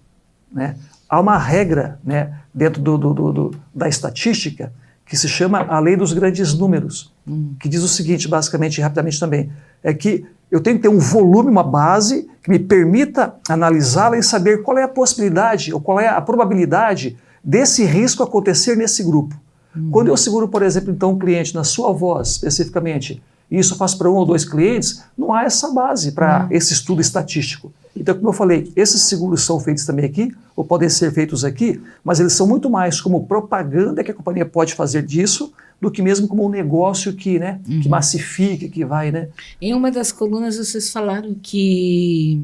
Né? 0.52 0.74
Há 1.08 1.20
uma 1.20 1.38
regra 1.38 2.00
né, 2.02 2.40
dentro 2.52 2.82
do, 2.82 2.98
do, 2.98 3.14
do, 3.14 3.54
da 3.74 3.88
estatística 3.88 4.72
que 5.06 5.16
se 5.16 5.28
chama 5.28 5.60
a 5.60 5.78
lei 5.78 5.96
dos 5.96 6.12
grandes 6.12 6.52
números, 6.54 7.12
hum. 7.28 7.54
que 7.60 7.68
diz 7.68 7.82
o 7.82 7.88
seguinte, 7.88 8.26
basicamente, 8.28 8.80
rapidamente 8.80 9.20
também, 9.20 9.50
é 9.82 9.92
que 9.92 10.24
eu 10.50 10.60
tenho 10.60 10.76
que 10.76 10.82
ter 10.82 10.88
um 10.88 10.98
volume, 10.98 11.50
uma 11.50 11.62
base 11.62 12.28
que 12.42 12.50
me 12.50 12.58
permita 12.58 13.34
analisá-la 13.48 14.16
e 14.16 14.22
saber 14.22 14.62
qual 14.62 14.78
é 14.78 14.82
a 14.82 14.88
possibilidade 14.88 15.72
ou 15.72 15.80
qual 15.80 16.00
é 16.00 16.08
a 16.08 16.20
probabilidade 16.20 17.16
desse 17.44 17.84
risco 17.84 18.22
acontecer 18.22 18.76
nesse 18.76 19.02
grupo. 19.02 19.38
Hum. 19.76 19.90
Quando 19.90 20.08
eu 20.08 20.16
seguro, 20.16 20.48
por 20.48 20.62
exemplo, 20.62 20.90
então 20.90 21.12
um 21.12 21.18
cliente 21.18 21.54
na 21.54 21.64
sua 21.64 21.92
voz, 21.92 22.30
especificamente, 22.30 23.22
e 23.50 23.58
isso 23.58 23.76
faz 23.76 23.94
para 23.94 24.10
um 24.10 24.14
ou 24.14 24.26
dois 24.26 24.44
clientes, 24.44 25.02
não 25.16 25.32
há 25.32 25.44
essa 25.44 25.70
base 25.70 26.12
para 26.12 26.44
hum. 26.44 26.48
esse 26.50 26.72
estudo 26.72 27.00
estatístico. 27.00 27.72
Então, 27.94 28.14
como 28.14 28.28
eu 28.28 28.32
falei, 28.32 28.72
esses 28.76 29.02
seguros 29.02 29.44
são 29.44 29.58
feitos 29.58 29.84
também 29.84 30.04
aqui, 30.04 30.34
ou 30.54 30.64
podem 30.64 30.88
ser 30.88 31.12
feitos 31.12 31.44
aqui, 31.44 31.80
mas 32.04 32.20
eles 32.20 32.32
são 32.32 32.46
muito 32.46 32.70
mais 32.70 33.00
como 33.00 33.26
propaganda 33.26 34.04
que 34.04 34.10
a 34.10 34.14
companhia 34.14 34.46
pode 34.46 34.74
fazer 34.74 35.02
disso, 35.02 35.52
do 35.80 35.90
que 35.90 36.02
mesmo 36.02 36.26
como 36.26 36.44
um 36.46 36.48
negócio 36.48 37.12
que, 37.12 37.38
né, 37.38 37.60
uhum. 37.68 37.80
que 37.80 37.88
massifica, 37.88 38.68
que 38.68 38.84
vai, 38.84 39.12
né? 39.12 39.28
Em 39.60 39.74
uma 39.74 39.90
das 39.90 40.10
colunas 40.10 40.56
vocês 40.56 40.90
falaram 40.90 41.34
que 41.40 42.42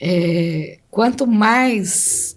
é, 0.00 0.78
quanto 0.90 1.26
mais 1.26 2.36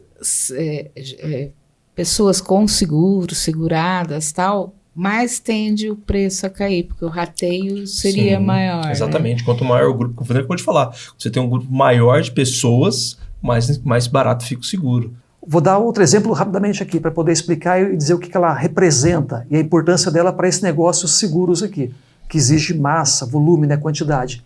é, 0.54 0.92
é, 0.96 1.50
pessoas 1.96 2.42
com 2.42 2.68
seguro, 2.68 3.34
seguradas, 3.34 4.32
tal, 4.32 4.76
mais 4.94 5.40
tende 5.40 5.90
o 5.90 5.96
preço 5.96 6.46
a 6.46 6.50
cair, 6.50 6.84
porque 6.84 7.04
o 7.04 7.10
rateio 7.10 7.88
seria 7.88 8.38
Sim, 8.38 8.46
maior. 8.46 8.86
Né? 8.86 8.92
Exatamente. 8.92 9.40
Né? 9.40 9.46
Quanto 9.46 9.66
maior 9.66 9.90
o 9.90 9.94
grupo, 9.94 10.22
o 10.22 10.26
Frederico 10.26 10.48
pode 10.48 10.64
falar, 10.64 10.96
você 11.18 11.30
tem 11.30 11.42
um 11.42 11.50
grupo 11.50 11.72
maior 11.72 12.22
de 12.22 12.32
pessoas, 12.32 13.18
mais, 13.42 13.78
mais 13.80 14.08
barato 14.08 14.46
fica 14.46 14.62
o 14.62 14.66
seguro. 14.66 15.14
Vou 15.48 15.62
dar 15.62 15.78
outro 15.78 16.02
exemplo 16.02 16.34
rapidamente 16.34 16.82
aqui 16.82 17.00
para 17.00 17.12
poder 17.12 17.32
explicar 17.32 17.80
e 17.82 17.96
dizer 17.96 18.16
o 18.16 18.20
que, 18.20 18.36
ela 18.36 18.52
representa 18.54 19.46
e 19.50 19.56
a 19.56 19.60
importância 19.60 20.10
dela 20.10 20.34
para 20.34 20.48
esse 20.48 20.64
negócio 20.64 21.08
seguros 21.08 21.62
aqui, 21.62 21.94
que 22.28 22.38
exige 22.38 22.74
massa, 22.74 23.26
volume, 23.26 23.68
né, 23.68 23.78
quantidade. 23.78 24.44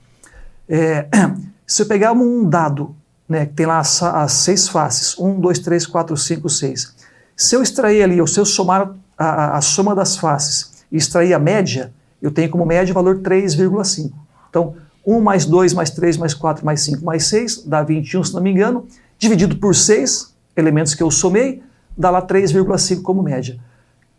É, 0.67 1.07
se 1.65 1.81
eu 1.81 1.85
pegar 1.85 2.11
um 2.11 2.43
dado 2.43 2.95
né, 3.27 3.45
que 3.45 3.53
tem 3.53 3.65
lá 3.65 3.79
as, 3.79 4.03
as 4.03 4.33
seis 4.33 4.67
faces, 4.67 5.17
um, 5.17 5.39
dois, 5.39 5.59
três, 5.59 5.85
quatro, 5.85 6.17
cinco, 6.17 6.49
seis, 6.49 6.93
se 7.35 7.55
eu 7.55 7.61
extrair 7.61 8.03
ali, 8.03 8.19
ou 8.19 8.27
se 8.27 8.39
eu 8.39 8.45
somar 8.45 8.91
a, 9.17 9.57
a, 9.57 9.61
soma 9.61 9.95
das 9.95 10.17
faces 10.17 10.83
e 10.91 10.97
extrair 10.97 11.33
a 11.33 11.39
média, 11.39 11.93
eu 12.21 12.31
tenho 12.31 12.49
como 12.49 12.65
média 12.65 12.91
o 12.91 12.95
valor 12.95 13.19
3,5. 13.19 14.11
Então, 14.49 14.75
1 15.05 15.21
mais 15.21 15.45
2 15.45 15.73
mais 15.73 15.89
3 15.91 16.17
mais 16.17 16.33
4 16.33 16.65
mais 16.65 16.81
5 16.81 17.05
mais 17.05 17.25
6 17.27 17.63
dá 17.65 17.81
21, 17.81 18.23
se 18.23 18.33
não 18.33 18.41
me 18.41 18.51
engano, 18.51 18.85
dividido 19.17 19.55
por 19.55 19.73
6, 19.73 20.33
elementos 20.59 20.93
que 20.93 21.01
eu 21.01 21.09
somei, 21.09 21.63
dá 21.97 22.09
lá 22.09 22.21
3,5 22.21 23.01
como 23.01 23.23
média. 23.23 23.59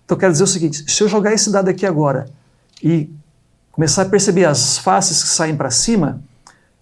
Então, 0.04 0.18
quero 0.18 0.32
dizer 0.32 0.44
o 0.44 0.46
seguinte: 0.46 0.90
se 0.90 1.02
eu 1.02 1.08
jogar 1.08 1.32
esse 1.32 1.50
dado 1.50 1.68
aqui 1.68 1.86
agora 1.86 2.26
e 2.82 3.10
começar 3.70 4.02
a 4.02 4.04
perceber 4.06 4.44
as 4.44 4.78
faces 4.78 5.22
que 5.22 5.28
saem 5.28 5.56
para 5.56 5.70
cima, 5.70 6.22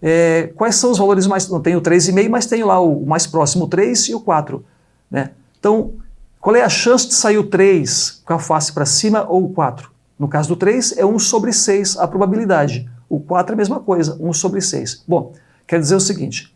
é, 0.01 0.51
quais 0.57 0.77
são 0.77 0.91
os 0.91 0.99
valores 0.99 1.27
mais. 1.27 1.49
Não 1.49 1.61
tenho 1.61 1.81
3,5, 1.81 2.29
mas 2.29 2.47
tenho 2.47 2.67
lá 2.67 2.81
o 2.81 3.05
mais 3.05 3.27
próximo, 3.27 3.65
o 3.65 3.69
3 3.69 4.09
e 4.09 4.15
o 4.15 4.21
4. 4.21 4.65
Né? 5.11 5.31
Então, 5.59 5.95
qual 6.41 6.57
é 6.57 6.63
a 6.63 6.69
chance 6.69 7.07
de 7.07 7.15
sair 7.15 7.39
o 7.39 7.45
3 7.45 8.23
com 8.25 8.33
a 8.33 8.39
face 8.39 8.73
para 8.73 8.87
cima 8.87 9.27
ou 9.29 9.45
o 9.45 9.51
4? 9.51 9.91
No 10.19 10.29
caso 10.29 10.49
do 10.49 10.57
3, 10.57 10.97
é 10.99 11.05
1 11.05 11.19
sobre 11.19 11.53
6 11.53 11.99
a 11.99 12.09
probabilidade. 12.09 12.89
O 13.09 13.21
4 13.21 13.53
é 13.53 13.55
a 13.55 13.57
mesma 13.57 13.81
coisa, 13.81 14.17
1 14.21 14.33
sobre 14.33 14.61
6. 14.61 15.05
Bom, 15.07 15.33
quer 15.67 15.81
dizer 15.81 15.95
o 15.95 16.01
seguinte: 16.01 16.55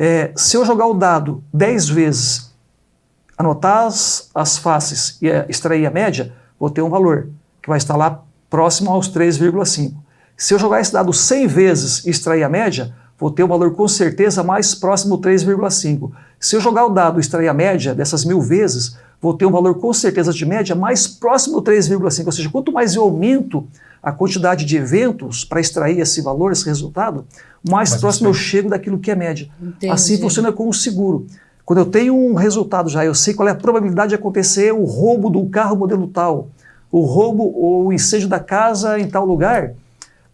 é, 0.00 0.30
se 0.36 0.56
eu 0.56 0.64
jogar 0.64 0.86
o 0.86 0.94
dado 0.94 1.42
10 1.52 1.88
vezes, 1.88 2.54
anotar 3.36 3.86
as, 3.86 4.30
as 4.32 4.56
faces 4.56 5.18
e 5.20 5.28
é, 5.28 5.44
extrair 5.48 5.84
a 5.86 5.90
média, 5.90 6.32
vou 6.58 6.70
ter 6.70 6.82
um 6.82 6.88
valor 6.88 7.30
que 7.60 7.68
vai 7.68 7.78
estar 7.78 7.96
lá 7.96 8.22
próximo 8.48 8.92
aos 8.92 9.12
3,5. 9.12 9.92
Se 10.36 10.54
eu 10.54 10.58
jogar 10.58 10.80
esse 10.80 10.92
dado 10.92 11.12
100 11.12 11.46
vezes 11.48 12.04
e 12.06 12.10
extrair 12.10 12.44
a 12.44 12.48
média, 12.48 12.94
vou 13.18 13.28
ter 13.28 13.42
um 13.42 13.48
valor 13.48 13.74
com 13.74 13.88
certeza 13.88 14.44
mais 14.44 14.72
próximo 14.72 15.16
do 15.16 15.28
3,5. 15.28 16.12
Se 16.38 16.54
eu 16.54 16.60
jogar 16.60 16.86
o 16.86 16.90
dado 16.90 17.18
e 17.18 17.20
extrair 17.20 17.48
a 17.48 17.54
média 17.54 17.92
dessas 17.92 18.24
mil 18.24 18.40
vezes, 18.40 18.96
vou 19.20 19.34
ter 19.34 19.46
um 19.46 19.50
valor 19.50 19.80
com 19.80 19.92
certeza 19.92 20.32
de 20.32 20.46
média 20.46 20.76
mais 20.76 21.08
próximo 21.08 21.60
do 21.60 21.70
3,5. 21.72 22.26
Ou 22.26 22.32
seja, 22.32 22.48
quanto 22.48 22.70
mais 22.70 22.94
eu 22.94 23.02
aumento 23.02 23.66
a 24.02 24.12
quantidade 24.12 24.64
de 24.64 24.76
eventos 24.76 25.44
para 25.44 25.60
extrair 25.60 25.98
esse 25.98 26.22
valor, 26.22 26.52
esse 26.52 26.64
resultado, 26.64 27.26
mais 27.68 27.90
Mas 27.90 28.00
próximo 28.00 28.28
eu 28.28 28.34
chego 28.34 28.70
daquilo 28.70 28.98
que 28.98 29.10
é 29.10 29.14
média. 29.14 29.48
Entendi. 29.60 29.92
Assim 29.92 30.18
funciona 30.18 30.52
com 30.52 30.68
o 30.68 30.74
seguro. 30.74 31.26
Quando 31.64 31.80
eu 31.80 31.86
tenho 31.86 32.14
um 32.14 32.34
resultado 32.34 32.88
já, 32.88 33.04
eu 33.04 33.14
sei 33.14 33.34
qual 33.34 33.48
é 33.48 33.52
a 33.52 33.54
probabilidade 33.54 34.10
de 34.10 34.14
acontecer 34.14 34.72
o 34.72 34.84
roubo 34.84 35.28
do 35.28 35.44
carro 35.46 35.76
modelo 35.76 36.06
tal, 36.06 36.48
o 36.90 37.02
roubo 37.02 37.42
ou 37.44 37.86
o 37.86 37.92
incêndio 37.92 38.28
da 38.28 38.40
casa 38.40 38.98
em 38.98 39.08
tal 39.08 39.26
lugar. 39.26 39.74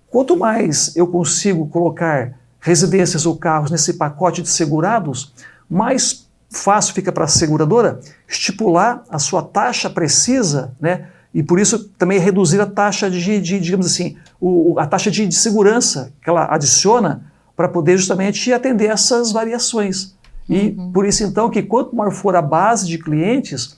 Quanto 0.09 0.37
mais 0.37 0.95
eu 0.95 1.09
consigo 1.09 1.67
colocar 1.67 2.35
residências 2.61 3.27
ou 3.27 3.37
carros 3.37 3.71
nesse 3.71 3.95
pacote 3.95 4.43
de 4.43 4.49
segurados, 4.49 5.35
mais 5.69 6.29
fácil 6.49 6.95
fica 6.95 7.11
para 7.11 7.25
a 7.25 7.29
seguradora 7.29 7.99
estipular 8.29 9.03
a 9.11 9.19
sua 9.19 9.43
taxa 9.43 9.91
precisa, 9.91 10.73
né? 10.81 11.09
E 11.35 11.43
por 11.43 11.59
isso 11.59 11.89
também 11.99 12.21
reduzir 12.21 12.61
a 12.61 12.67
taxa 12.67 13.11
de, 13.11 13.41
de 13.41 13.59
digamos 13.59 13.87
assim, 13.87 14.17
o, 14.41 14.79
a 14.79 14.87
taxa 14.87 15.11
de, 15.11 15.27
de 15.27 15.35
segurança 15.35 16.13
que 16.23 16.31
ela 16.31 16.45
adiciona 16.45 17.25
para 17.57 17.69
poder 17.69 17.99
justamente 17.99 18.53
atender 18.53 18.87
essas 18.87 19.33
variações. 19.33 20.15
E 20.49 20.75
uhum. 20.79 20.93
por 20.93 21.05
isso 21.05 21.25
então 21.25 21.51
que 21.51 21.63
quanto 21.63 21.97
maior 21.97 22.13
for 22.13 22.37
a 22.37 22.43
base 22.43 22.87
de 22.87 22.99
clientes, 22.99 23.77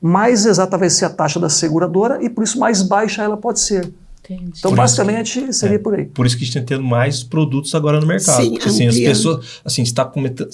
mais 0.00 0.46
exata 0.46 0.78
vai 0.78 0.88
ser 0.88 1.04
a 1.04 1.10
taxa 1.10 1.38
da 1.38 1.48
seguradora 1.48 2.22
e 2.22 2.30
por 2.30 2.42
isso 2.42 2.58
mais 2.58 2.82
baixa 2.82 3.22
ela 3.22 3.36
pode 3.36 3.60
ser. 3.60 3.92
Entendi. 4.24 4.52
Então, 4.58 4.70
por 4.70 4.76
basicamente, 4.76 5.52
seria 5.52 5.76
é, 5.76 5.78
por 5.78 5.94
aí. 5.94 6.06
Por 6.06 6.24
isso 6.24 6.36
que 6.36 6.44
a 6.44 6.46
gente 6.46 6.56
está 6.56 6.66
tendo 6.66 6.82
mais 6.82 7.22
produtos 7.22 7.74
agora 7.74 8.00
no 8.00 8.06
mercado. 8.06 8.42
Sim, 8.42 8.58
assim, 8.64 8.86
as 8.86 8.98
pessoas, 8.98 9.60
assim, 9.62 9.82
está 9.82 10.10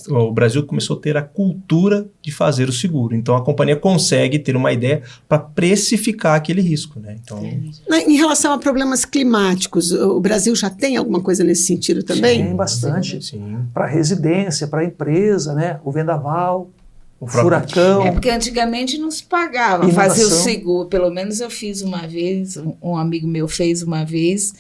o 0.09 0.33
Brasil 0.33 0.67
começou 0.67 0.99
a 0.99 1.01
ter 1.01 1.17
a 1.17 1.23
cultura 1.23 2.09
de 2.21 2.33
fazer 2.33 2.69
o 2.69 2.73
seguro. 2.73 3.15
Então, 3.15 3.37
a 3.37 3.45
companhia 3.45 3.77
consegue 3.77 4.41
ter 4.41 4.57
uma 4.57 4.73
ideia 4.73 5.03
para 5.29 5.39
precificar 5.39 6.35
aquele 6.35 6.61
risco. 6.61 6.99
Né? 6.99 7.17
Então... 7.23 7.41
Em 7.89 8.17
relação 8.17 8.53
a 8.53 8.59
problemas 8.59 9.05
climáticos, 9.05 9.93
o 9.93 10.21
Brasil 10.21 10.55
já 10.57 10.69
tem 10.69 10.97
alguma 10.97 11.21
coisa 11.21 11.45
nesse 11.45 11.63
sentido 11.63 12.03
também? 12.03 12.45
Tem 12.45 12.57
bastante. 12.57 13.21
Para 13.73 13.87
residência, 13.87 14.67
para 14.67 14.85
empresa, 14.85 15.55
né? 15.55 15.79
o 15.85 15.93
vendaval. 15.93 16.69
O 17.21 17.27
furacão. 17.27 18.07
É 18.07 18.13
porque 18.13 18.31
antigamente 18.31 18.97
não 18.97 19.11
se 19.11 19.23
pagava 19.23 19.87
fazer 19.91 20.25
o 20.25 20.31
seguro. 20.31 20.89
Pelo 20.89 21.11
menos 21.11 21.39
eu 21.39 21.51
fiz 21.51 21.83
uma 21.83 22.07
vez, 22.07 22.57
um 22.83 22.97
amigo 22.97 23.29
meu 23.29 23.47
fez 23.47 23.83
uma 23.83 24.05
vez. 24.05 24.55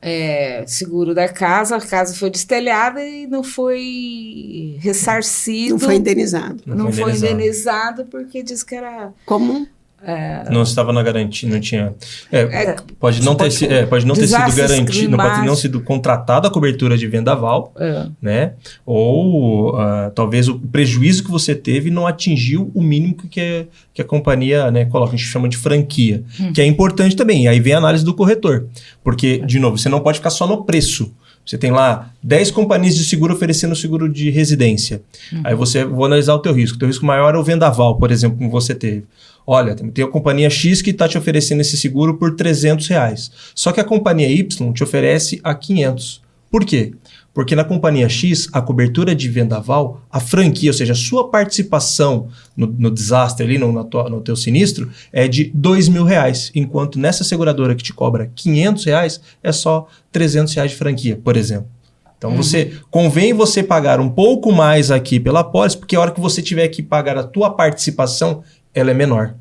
É, 0.00 0.64
seguro 0.66 1.14
da 1.14 1.28
casa, 1.28 1.76
a 1.76 1.80
casa 1.80 2.14
foi 2.14 2.30
destelhada 2.30 3.04
e 3.04 3.26
não 3.26 3.42
foi 3.42 4.78
ressarcido. 4.80 5.72
Não 5.72 5.78
foi 5.78 5.96
indenizado. 5.96 6.62
Não, 6.64 6.76
não 6.76 6.92
foi, 6.92 7.10
indenizado. 7.10 7.32
indenizado 7.32 8.04
porque 8.06 8.42
diz 8.42 8.62
que 8.62 8.74
era 8.74 9.12
comum. 9.26 9.66
É, 10.06 10.44
não 10.52 10.62
estava 10.62 10.92
na 10.92 11.02
garantia, 11.02 11.48
não 11.48 11.58
tinha. 11.58 11.92
É, 12.30 12.40
é, 12.42 12.76
pode, 13.00 13.24
não 13.24 13.34
ter, 13.34 13.44
pode, 13.44 13.64
é, 13.66 13.86
pode 13.86 14.06
não 14.06 14.14
ter 14.14 14.28
sido 14.28 14.54
garantido, 14.54 15.16
não 15.16 15.18
pode 15.18 15.44
não 15.44 15.56
sido 15.56 15.80
contratada 15.80 16.46
a 16.46 16.50
cobertura 16.50 16.96
de 16.96 17.08
vendaval, 17.08 17.72
é. 17.76 18.06
né? 18.22 18.52
Ou 18.84 19.74
uh, 19.74 20.10
talvez 20.14 20.46
o 20.46 20.60
prejuízo 20.60 21.24
que 21.24 21.30
você 21.30 21.56
teve 21.56 21.90
não 21.90 22.06
atingiu 22.06 22.70
o 22.72 22.80
mínimo 22.80 23.16
que, 23.16 23.40
é, 23.40 23.66
que 23.92 24.00
a 24.00 24.04
companhia 24.04 24.70
né, 24.70 24.84
coloca, 24.84 25.14
a 25.14 25.16
gente 25.16 25.26
chama 25.26 25.48
de 25.48 25.56
franquia, 25.56 26.22
hum. 26.38 26.52
que 26.52 26.60
é 26.60 26.66
importante 26.66 27.16
também. 27.16 27.44
E 27.44 27.48
aí 27.48 27.58
vem 27.58 27.72
a 27.72 27.78
análise 27.78 28.04
do 28.04 28.14
corretor. 28.14 28.68
Porque, 29.02 29.38
de 29.38 29.58
novo, 29.58 29.76
você 29.76 29.88
não 29.88 29.98
pode 29.98 30.18
ficar 30.18 30.30
só 30.30 30.46
no 30.46 30.64
preço. 30.64 31.12
Você 31.46 31.56
tem 31.56 31.70
lá 31.70 32.10
10 32.24 32.50
companhias 32.50 32.96
de 32.96 33.04
seguro 33.04 33.32
oferecendo 33.32 33.76
seguro 33.76 34.08
de 34.08 34.30
residência. 34.30 35.00
Uhum. 35.32 35.42
Aí 35.44 35.54
você 35.54 35.84
vou 35.84 36.04
analisar 36.04 36.34
o 36.34 36.40
teu 36.40 36.52
risco. 36.52 36.76
O 36.76 36.78
teu 36.80 36.88
risco 36.88 37.06
maior 37.06 37.36
é 37.36 37.38
o 37.38 37.44
vendaval, 37.44 37.96
por 37.96 38.10
exemplo, 38.10 38.36
como 38.36 38.50
você 38.50 38.74
teve. 38.74 39.04
Olha, 39.46 39.76
tem 39.76 40.04
a 40.04 40.08
companhia 40.08 40.50
X 40.50 40.82
que 40.82 40.90
está 40.90 41.06
te 41.06 41.16
oferecendo 41.16 41.60
esse 41.60 41.76
seguro 41.76 42.14
por 42.14 42.34
300 42.34 42.88
reais. 42.88 43.30
Só 43.54 43.70
que 43.70 43.80
a 43.80 43.84
companhia 43.84 44.28
Y 44.28 44.72
te 44.72 44.82
oferece 44.82 45.40
a 45.44 45.54
500. 45.54 46.20
Por 46.50 46.64
quê? 46.64 46.94
Porque 47.36 47.54
na 47.54 47.64
companhia 47.64 48.08
X, 48.08 48.48
a 48.50 48.62
cobertura 48.62 49.14
de 49.14 49.28
vendaval, 49.28 50.00
a 50.10 50.18
franquia, 50.18 50.70
ou 50.70 50.74
seja, 50.74 50.94
a 50.94 50.96
sua 50.96 51.28
participação 51.28 52.28
no, 52.56 52.66
no 52.66 52.90
desastre 52.90 53.44
ali, 53.44 53.58
no, 53.58 53.70
no 53.70 54.20
teu 54.22 54.34
sinistro, 54.34 54.90
é 55.12 55.28
de 55.28 55.52
dois 55.52 55.86
mil 55.86 56.02
reais. 56.02 56.50
Enquanto 56.54 56.98
nessa 56.98 57.24
seguradora 57.24 57.74
que 57.74 57.82
te 57.82 57.92
cobra 57.92 58.32
500 58.34 58.84
reais, 58.86 59.20
é 59.42 59.52
só 59.52 59.86
300 60.12 60.54
reais 60.54 60.70
de 60.70 60.78
franquia, 60.78 61.20
por 61.22 61.36
exemplo. 61.36 61.68
Então 62.16 62.30
uhum. 62.30 62.38
você 62.38 62.72
convém 62.90 63.34
você 63.34 63.62
pagar 63.62 64.00
um 64.00 64.08
pouco 64.08 64.50
mais 64.50 64.90
aqui 64.90 65.20
pela 65.20 65.44
pólice, 65.44 65.76
porque 65.76 65.94
a 65.94 66.00
hora 66.00 66.12
que 66.12 66.20
você 66.22 66.40
tiver 66.40 66.66
que 66.68 66.82
pagar 66.82 67.18
a 67.18 67.22
tua 67.22 67.50
participação, 67.50 68.42
ela 68.72 68.92
é 68.92 68.94
menor. 68.94 69.34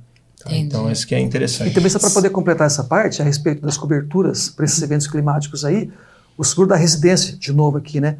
Tá? 0.43 0.53
Então, 0.53 0.91
isso 0.91 1.07
que 1.07 1.15
é 1.15 1.19
interessante. 1.21 1.71
E 1.71 1.73
também 1.73 1.89
só 1.89 1.97
para 1.97 2.09
poder 2.09 2.29
completar 2.31 2.67
essa 2.67 2.83
parte, 2.83 3.21
a 3.21 3.25
respeito 3.25 3.61
das 3.61 3.77
coberturas 3.77 4.49
para 4.49 4.65
esses 4.65 4.81
eventos 4.81 5.07
climáticos 5.07 5.63
aí, 5.63 5.89
o 6.37 6.43
seguro 6.43 6.67
da 6.67 6.75
residência, 6.75 7.35
de 7.37 7.51
novo 7.51 7.77
aqui, 7.77 7.99
né? 7.99 8.17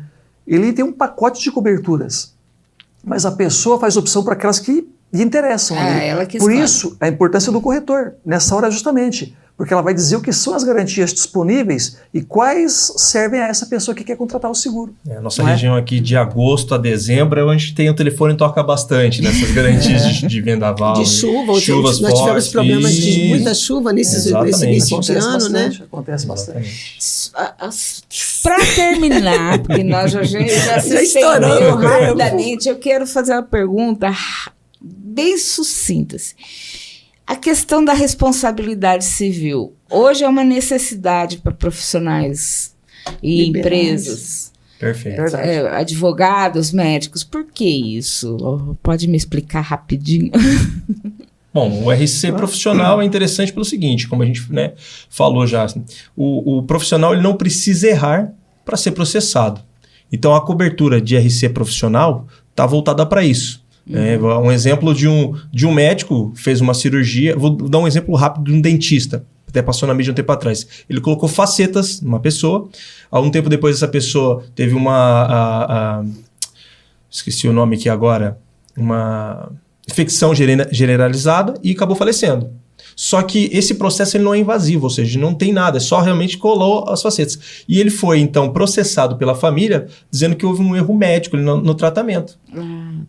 Ele 0.47 0.71
tem 0.73 0.85
um 0.85 0.91
pacote 0.91 1.41
de 1.41 1.51
coberturas, 1.51 2.33
mas 3.03 3.25
a 3.25 3.31
pessoa 3.31 3.79
faz 3.79 3.97
opção 3.97 4.23
para 4.23 4.33
aquelas 4.33 4.59
que 4.59 4.87
lhe 5.11 5.23
interessam. 5.23 5.77
É, 5.77 6.09
ela 6.09 6.25
que 6.25 6.37
Por 6.37 6.51
isso, 6.51 6.95
a 6.99 7.07
importância 7.07 7.51
do 7.51 7.61
corretor, 7.61 8.13
nessa 8.25 8.55
hora 8.55 8.69
justamente 8.69 9.35
porque 9.57 9.73
ela 9.73 9.81
vai 9.81 9.93
dizer 9.93 10.17
o 10.17 10.21
que 10.21 10.33
são 10.33 10.53
as 10.53 10.63
garantias 10.63 11.13
disponíveis 11.13 11.97
e 12.13 12.21
quais 12.21 12.93
servem 12.97 13.39
a 13.39 13.47
essa 13.47 13.65
pessoa 13.65 13.95
que 13.95 14.03
quer 14.03 14.17
contratar 14.17 14.51
o 14.51 14.55
seguro. 14.55 14.93
É, 15.07 15.19
nossa 15.19 15.41
é? 15.41 15.45
região 15.45 15.75
é? 15.77 15.79
aqui 15.79 15.99
de 15.99 16.15
agosto 16.15 16.75
a 16.75 16.77
dezembro 16.77 17.39
é 17.39 17.43
onde 17.43 17.55
a 17.55 17.57
gente 17.57 17.73
tem 17.75 17.89
o 17.89 17.93
telefone 17.93 18.35
toca 18.35 18.61
bastante 18.61 19.21
nessas 19.21 19.51
garantias 19.51 20.03
é. 20.03 20.11
de, 20.11 20.27
de 20.27 20.41
vendaval. 20.41 20.95
De 20.95 21.05
chuva, 21.05 21.59
chuvas 21.59 22.01
nós 22.01 22.13
tivemos 22.13 22.47
problemas 22.49 22.91
e... 22.91 23.01
de 23.01 23.29
muita 23.29 23.53
chuva 23.53 23.93
nesse, 23.93 24.31
nesse 24.33 24.65
início 24.65 24.99
de 24.99 25.11
ano, 25.13 25.25
né? 25.27 25.33
bastante, 25.33 25.79
né? 25.79 25.85
Acontece 25.85 26.27
bastante. 26.27 27.31
Para 28.43 28.65
terminar, 28.75 29.59
porque 29.59 29.83
nós 29.83 30.11
já, 30.11 30.23
já, 30.23 30.39
já 30.39 30.79
se 30.81 30.95
estendeu 30.95 31.75
rapidamente, 31.75 32.67
eu 32.67 32.75
quero 32.77 33.07
fazer 33.07 33.33
uma 33.33 33.43
pergunta 33.43 34.11
bem 34.81 35.37
sucinta. 35.37 36.17
Assim. 36.17 36.35
A 37.27 37.35
questão 37.35 37.83
da 37.83 37.93
responsabilidade 37.93 39.03
civil. 39.03 39.73
Hoje 39.89 40.23
é 40.23 40.27
uma 40.27 40.43
necessidade 40.43 41.37
para 41.37 41.51
profissionais 41.51 42.75
e 43.21 43.45
Liberais. 43.45 43.65
empresas. 43.65 44.53
Perfeito. 44.79 45.35
É, 45.37 45.67
advogados, 45.69 46.71
médicos. 46.71 47.23
Por 47.23 47.45
que 47.45 47.65
isso? 47.97 48.77
Pode 48.83 49.07
me 49.07 49.17
explicar 49.17 49.61
rapidinho? 49.61 50.31
Bom, 51.53 51.85
o 51.85 51.91
RC 51.91 52.33
profissional 52.33 53.01
é 53.01 53.05
interessante 53.05 53.53
pelo 53.53 53.63
seguinte, 53.63 54.09
como 54.09 54.21
a 54.21 54.25
gente 54.25 54.51
né, 54.51 54.73
falou 55.09 55.47
já, 55.47 55.63
assim, 55.63 55.85
o, 56.13 56.57
o 56.57 56.63
profissional 56.63 57.13
ele 57.13 57.23
não 57.23 57.37
precisa 57.37 57.87
errar 57.87 58.33
para 58.65 58.75
ser 58.75 58.91
processado. 58.91 59.61
Então 60.11 60.35
a 60.35 60.45
cobertura 60.45 60.99
de 60.99 61.17
RC 61.17 61.49
profissional 61.49 62.27
está 62.51 62.65
voltada 62.65 63.05
para 63.05 63.23
isso. 63.23 63.64
É, 63.91 64.17
um 64.17 64.51
exemplo 64.51 64.93
de 64.93 65.07
um, 65.07 65.35
de 65.51 65.67
um 65.67 65.73
médico 65.73 66.33
fez 66.35 66.59
uma 66.59 66.73
cirurgia. 66.73 67.35
Vou 67.35 67.51
dar 67.51 67.79
um 67.79 67.87
exemplo 67.87 68.15
rápido 68.15 68.45
de 68.45 68.53
um 68.53 68.61
dentista. 68.61 69.25
Até 69.47 69.61
passou 69.61 69.87
na 69.87 69.93
mídia 69.93 70.11
um 70.11 70.15
tempo 70.15 70.31
atrás. 70.31 70.67
Ele 70.89 70.99
colocou 70.99 71.29
facetas 71.29 72.01
numa 72.01 72.19
pessoa. 72.19 72.67
Algum 73.11 73.29
tempo 73.29 73.47
depois, 73.47 73.75
essa 73.75 73.87
pessoa 73.87 74.43
teve 74.55 74.73
uma. 74.73 74.93
A, 74.93 75.99
a, 75.99 76.05
esqueci 77.09 77.47
o 77.47 77.53
nome 77.53 77.75
aqui 77.75 77.87
agora. 77.87 78.39
Uma 78.75 79.51
infecção 79.87 80.33
generalizada 80.35 81.53
e 81.63 81.71
acabou 81.71 81.95
falecendo. 81.95 82.49
Só 82.95 83.21
que 83.21 83.49
esse 83.51 83.75
processo 83.75 84.15
ele 84.15 84.23
não 84.23 84.33
é 84.33 84.37
invasivo, 84.39 84.85
ou 84.85 84.89
seja, 84.89 85.19
não 85.19 85.33
tem 85.33 85.51
nada, 85.51 85.77
é 85.77 85.81
só 85.81 85.99
realmente 85.99 86.37
colou 86.37 86.89
as 86.89 87.01
facetas. 87.01 87.37
E 87.67 87.79
ele 87.79 87.89
foi, 87.89 88.19
então, 88.19 88.51
processado 88.53 89.17
pela 89.17 89.35
família, 89.35 89.87
dizendo 90.09 90.35
que 90.35 90.45
houve 90.45 90.61
um 90.61 90.75
erro 90.75 90.95
médico 90.95 91.35
no, 91.35 91.57
no 91.57 91.75
tratamento. 91.75 92.39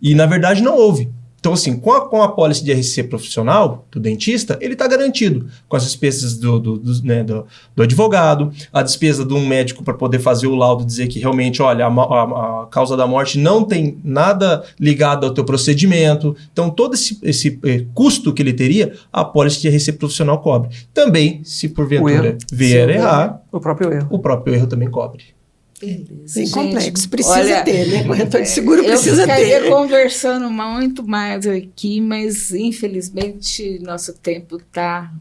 E, 0.03 0.15
na 0.15 0.27
verdade, 0.27 0.63
não 0.63 0.77
houve. 0.77 1.09
Então, 1.39 1.53
assim, 1.53 1.77
com 1.77 1.93
a, 1.93 2.09
com 2.09 2.23
a 2.23 2.29
pólice 2.29 2.65
de 2.65 2.73
RC 2.73 3.05
profissional 3.05 3.87
do 3.91 4.01
dentista, 4.01 4.59
ele 4.61 4.73
está 4.73 4.89
garantido 4.89 5.47
com 5.69 5.77
as 5.77 5.85
despesas 5.85 6.37
do, 6.37 6.59
do, 6.59 6.79
do, 6.79 7.03
né, 7.05 7.23
do, 7.23 7.47
do 7.75 7.83
advogado, 7.83 8.51
a 8.73 8.83
despesa 8.83 9.25
de 9.25 9.33
um 9.33 9.47
médico 9.47 9.85
para 9.85 9.95
poder 9.95 10.19
fazer 10.19 10.47
o 10.47 10.55
laudo 10.55 10.85
dizer 10.85 11.07
que 11.07 11.21
realmente, 11.21 11.63
olha, 11.63 11.87
a, 11.87 11.89
a, 11.89 12.63
a, 12.63 12.67
causa 12.67 12.97
da 12.97 13.07
morte 13.07 13.39
não 13.39 13.63
tem 13.63 13.99
nada 14.03 14.65
ligado 14.79 15.25
ao 15.25 15.33
teu 15.33 15.45
procedimento. 15.45 16.35
Então, 16.53 16.69
todo 16.69 16.95
esse, 16.95 17.19
esse 17.23 17.59
eh, 17.65 17.85
custo 17.95 18.33
que 18.33 18.43
ele 18.43 18.53
teria, 18.53 18.95
a 19.13 19.25
pólice 19.25 19.61
de 19.61 19.69
RC 19.69 19.93
profissional 19.93 20.41
cobre. 20.41 20.71
Também, 20.93 21.43
se 21.45 21.69
porventura 21.69 22.37
vier 22.53 22.89
errar, 22.89 23.41
o 23.53 23.61
próprio 23.61 23.93
erro. 23.93 24.09
O 24.11 24.19
próprio 24.19 24.55
erro 24.55 24.67
também 24.67 24.91
cobre. 24.91 25.36
Beleza. 25.81 26.35
Bem 26.35 26.51
complexo, 26.51 27.09
precisa 27.09 27.35
olha, 27.35 27.63
ter, 27.63 27.87
né? 27.87 28.05
Corretor 28.05 28.41
de 28.41 28.49
seguro 28.49 28.83
precisa 28.83 29.23
eu 29.23 29.27
ter. 29.27 29.65
Eu 29.65 29.71
conversando 29.71 30.51
muito 30.51 31.07
mais 31.07 31.47
aqui, 31.47 32.01
mas 32.01 32.51
infelizmente 32.53 33.79
nosso 33.83 34.15
tempo 34.15 34.57
está 34.57 35.13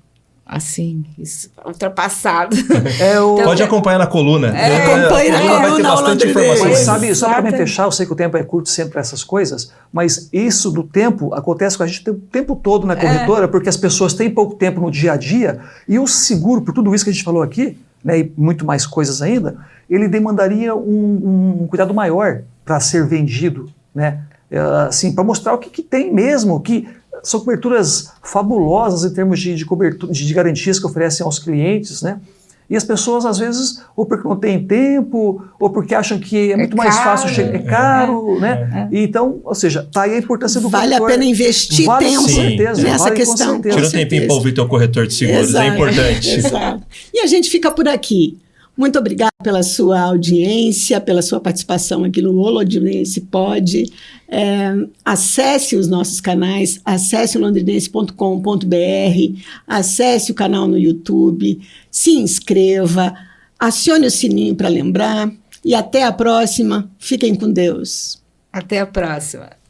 assim, 0.46 1.04
ultrapassado. 1.66 2.56
É 3.00 3.20
o... 3.20 3.34
então, 3.34 3.46
Pode 3.46 3.64
acompanhar 3.64 3.98
na 3.98 4.08
coluna. 4.08 4.56
É, 4.56 4.70
é, 4.70 4.96
acompanha 4.96 5.32
na 5.32 5.40
coluna. 5.40 5.60
Vai 5.60 5.76
ter 5.76 5.84
bastante 5.84 6.28
informação. 6.28 6.66
Mas 6.66 6.78
sabe, 6.80 7.16
só 7.16 7.28
para 7.28 7.42
me 7.42 7.52
fechar, 7.52 7.84
eu 7.86 7.92
sei 7.92 8.06
que 8.06 8.14
o 8.14 8.16
tempo 8.16 8.38
é 8.38 8.44
curto 8.44 8.70
sempre 8.70 8.94
para 8.94 9.02
essas 9.02 9.24
coisas, 9.24 9.72
mas 9.92 10.30
isso 10.32 10.72
do 10.72 10.84
tempo 10.84 11.34
acontece 11.34 11.76
com 11.78 11.84
a 11.84 11.88
gente 11.88 12.08
o 12.10 12.14
tempo 12.14 12.56
todo 12.56 12.86
na 12.86 12.94
é. 12.94 12.96
corretora, 12.96 13.46
é. 13.46 13.48
porque 13.48 13.68
as 13.68 13.76
pessoas 13.76 14.14
têm 14.14 14.30
pouco 14.30 14.56
tempo 14.56 14.80
no 14.80 14.92
dia 14.92 15.14
a 15.14 15.18
dia 15.18 15.60
e 15.88 15.98
o 15.98 16.08
seguro, 16.08 16.62
por 16.62 16.74
tudo 16.74 16.94
isso 16.94 17.04
que 17.04 17.10
a 17.10 17.14
gente 17.14 17.26
falou 17.26 17.42
aqui, 17.42 17.78
né, 18.06 18.20
e 18.20 18.34
muito 18.38 18.64
mais 18.64 18.86
coisas 18.86 19.20
ainda, 19.20 19.58
ele 19.90 20.08
demandaria 20.08 20.76
um, 20.76 21.64
um 21.64 21.68
cuidado 21.68 21.92
maior 21.92 22.44
para 22.64 22.80
ser 22.80 23.06
vendido, 23.08 23.68
né? 23.94 24.22
É, 24.50 24.60
assim, 24.60 25.14
para 25.14 25.24
mostrar 25.24 25.56
o 25.56 25.58
que, 25.58 25.72
que, 25.72 25.82
tem 25.82 26.14
mesmo, 26.14 26.62
que 26.62 26.88
são 27.24 27.40
coberturas 27.40 28.12
fabulosas 28.22 29.10
em 29.10 29.14
termos 29.14 29.40
de, 29.40 29.56
de, 29.56 29.66
cobertura, 29.66 30.14
de, 30.14 30.34
garantias 30.34 30.80
que 30.80 30.86
oferecem 30.86 31.26
aos 31.26 31.40
clientes, 31.40 32.04
né? 32.04 32.22
E 32.70 32.76
as 32.76 32.84
pessoas, 32.84 33.26
às 33.26 33.38
vezes, 33.38 33.84
ou 33.96 34.06
porque 34.06 34.28
não 34.28 34.36
têm 34.36 34.66
tempo, 34.66 35.44
ou 35.60 35.70
porque 35.70 35.94
acham 35.94 36.18
que 36.18 36.50
é, 36.50 36.54
é 36.54 36.58
muito 36.58 36.76
mais 36.76 36.96
fácil 36.98 37.30
chegar, 37.30 37.56
é 37.56 37.60
caro, 37.60 38.38
é, 38.38 38.40
né? 38.40 38.90
É. 38.92 39.04
então, 39.04 39.40
ou 39.44 39.54
seja, 39.54 39.82
está 39.82 40.04
aí 40.04 40.16
a 40.16 40.18
importância 40.18 40.60
do 40.60 40.70
Vale 40.70 40.88
corretor. 40.88 41.08
a 41.08 41.12
pena 41.12 41.26
investir 41.26 41.86
vale, 41.86 42.06
tempo 42.06 42.22
com 42.24 42.28
certeza, 42.30 42.82
nessa 42.82 43.04
vale 43.04 43.16
questão. 43.16 43.62
Tira 43.62 43.88
um 43.88 43.92
tempinho 43.92 44.26
para 44.26 44.36
ouvir 44.36 44.54
teu 44.54 44.68
corretor 44.68 45.06
de 45.06 45.14
seguros, 45.14 45.40
é 45.40 45.50
Exato. 45.50 45.66
é 45.66 45.68
importante. 45.68 46.30
Exato. 46.30 46.84
E 47.14 47.20
a 47.20 47.28
gente 47.28 47.50
fica 47.50 47.70
por 47.70 47.88
aqui. 47.88 48.38
Muito 48.78 49.00
obrigada 49.00 49.32
pela 49.42 49.64
sua 49.64 50.02
audiência, 50.02 51.00
pela 51.00 51.22
sua 51.22 51.40
participação 51.40 52.04
aqui 52.04 52.22
no 52.22 52.32
Londrinense 52.32 53.22
Pod. 53.22 53.90
É, 54.28 54.74
acesse 55.04 55.78
os 55.78 55.88
nossos 55.88 56.20
canais, 56.20 56.82
acesse 56.84 57.38
londrinense.com.br, 57.38 59.40
acesse 59.66 60.32
o 60.32 60.36
canal 60.36 60.68
no 60.68 60.78
YouTube, 60.78 61.62
se 61.90 62.12
inscreva, 62.12 63.16
acione 63.58 64.08
o 64.08 64.12
sininho 64.12 64.56
para 64.56 64.68
lembrar 64.68 65.32
e 65.64 65.74
até 65.74 66.04
a 66.04 66.12
próxima. 66.12 66.92
Fiquem 67.00 67.34
com 67.34 67.50
Deus. 67.50 68.22
Até 68.52 68.80
a 68.80 68.86
próxima. 68.86 69.65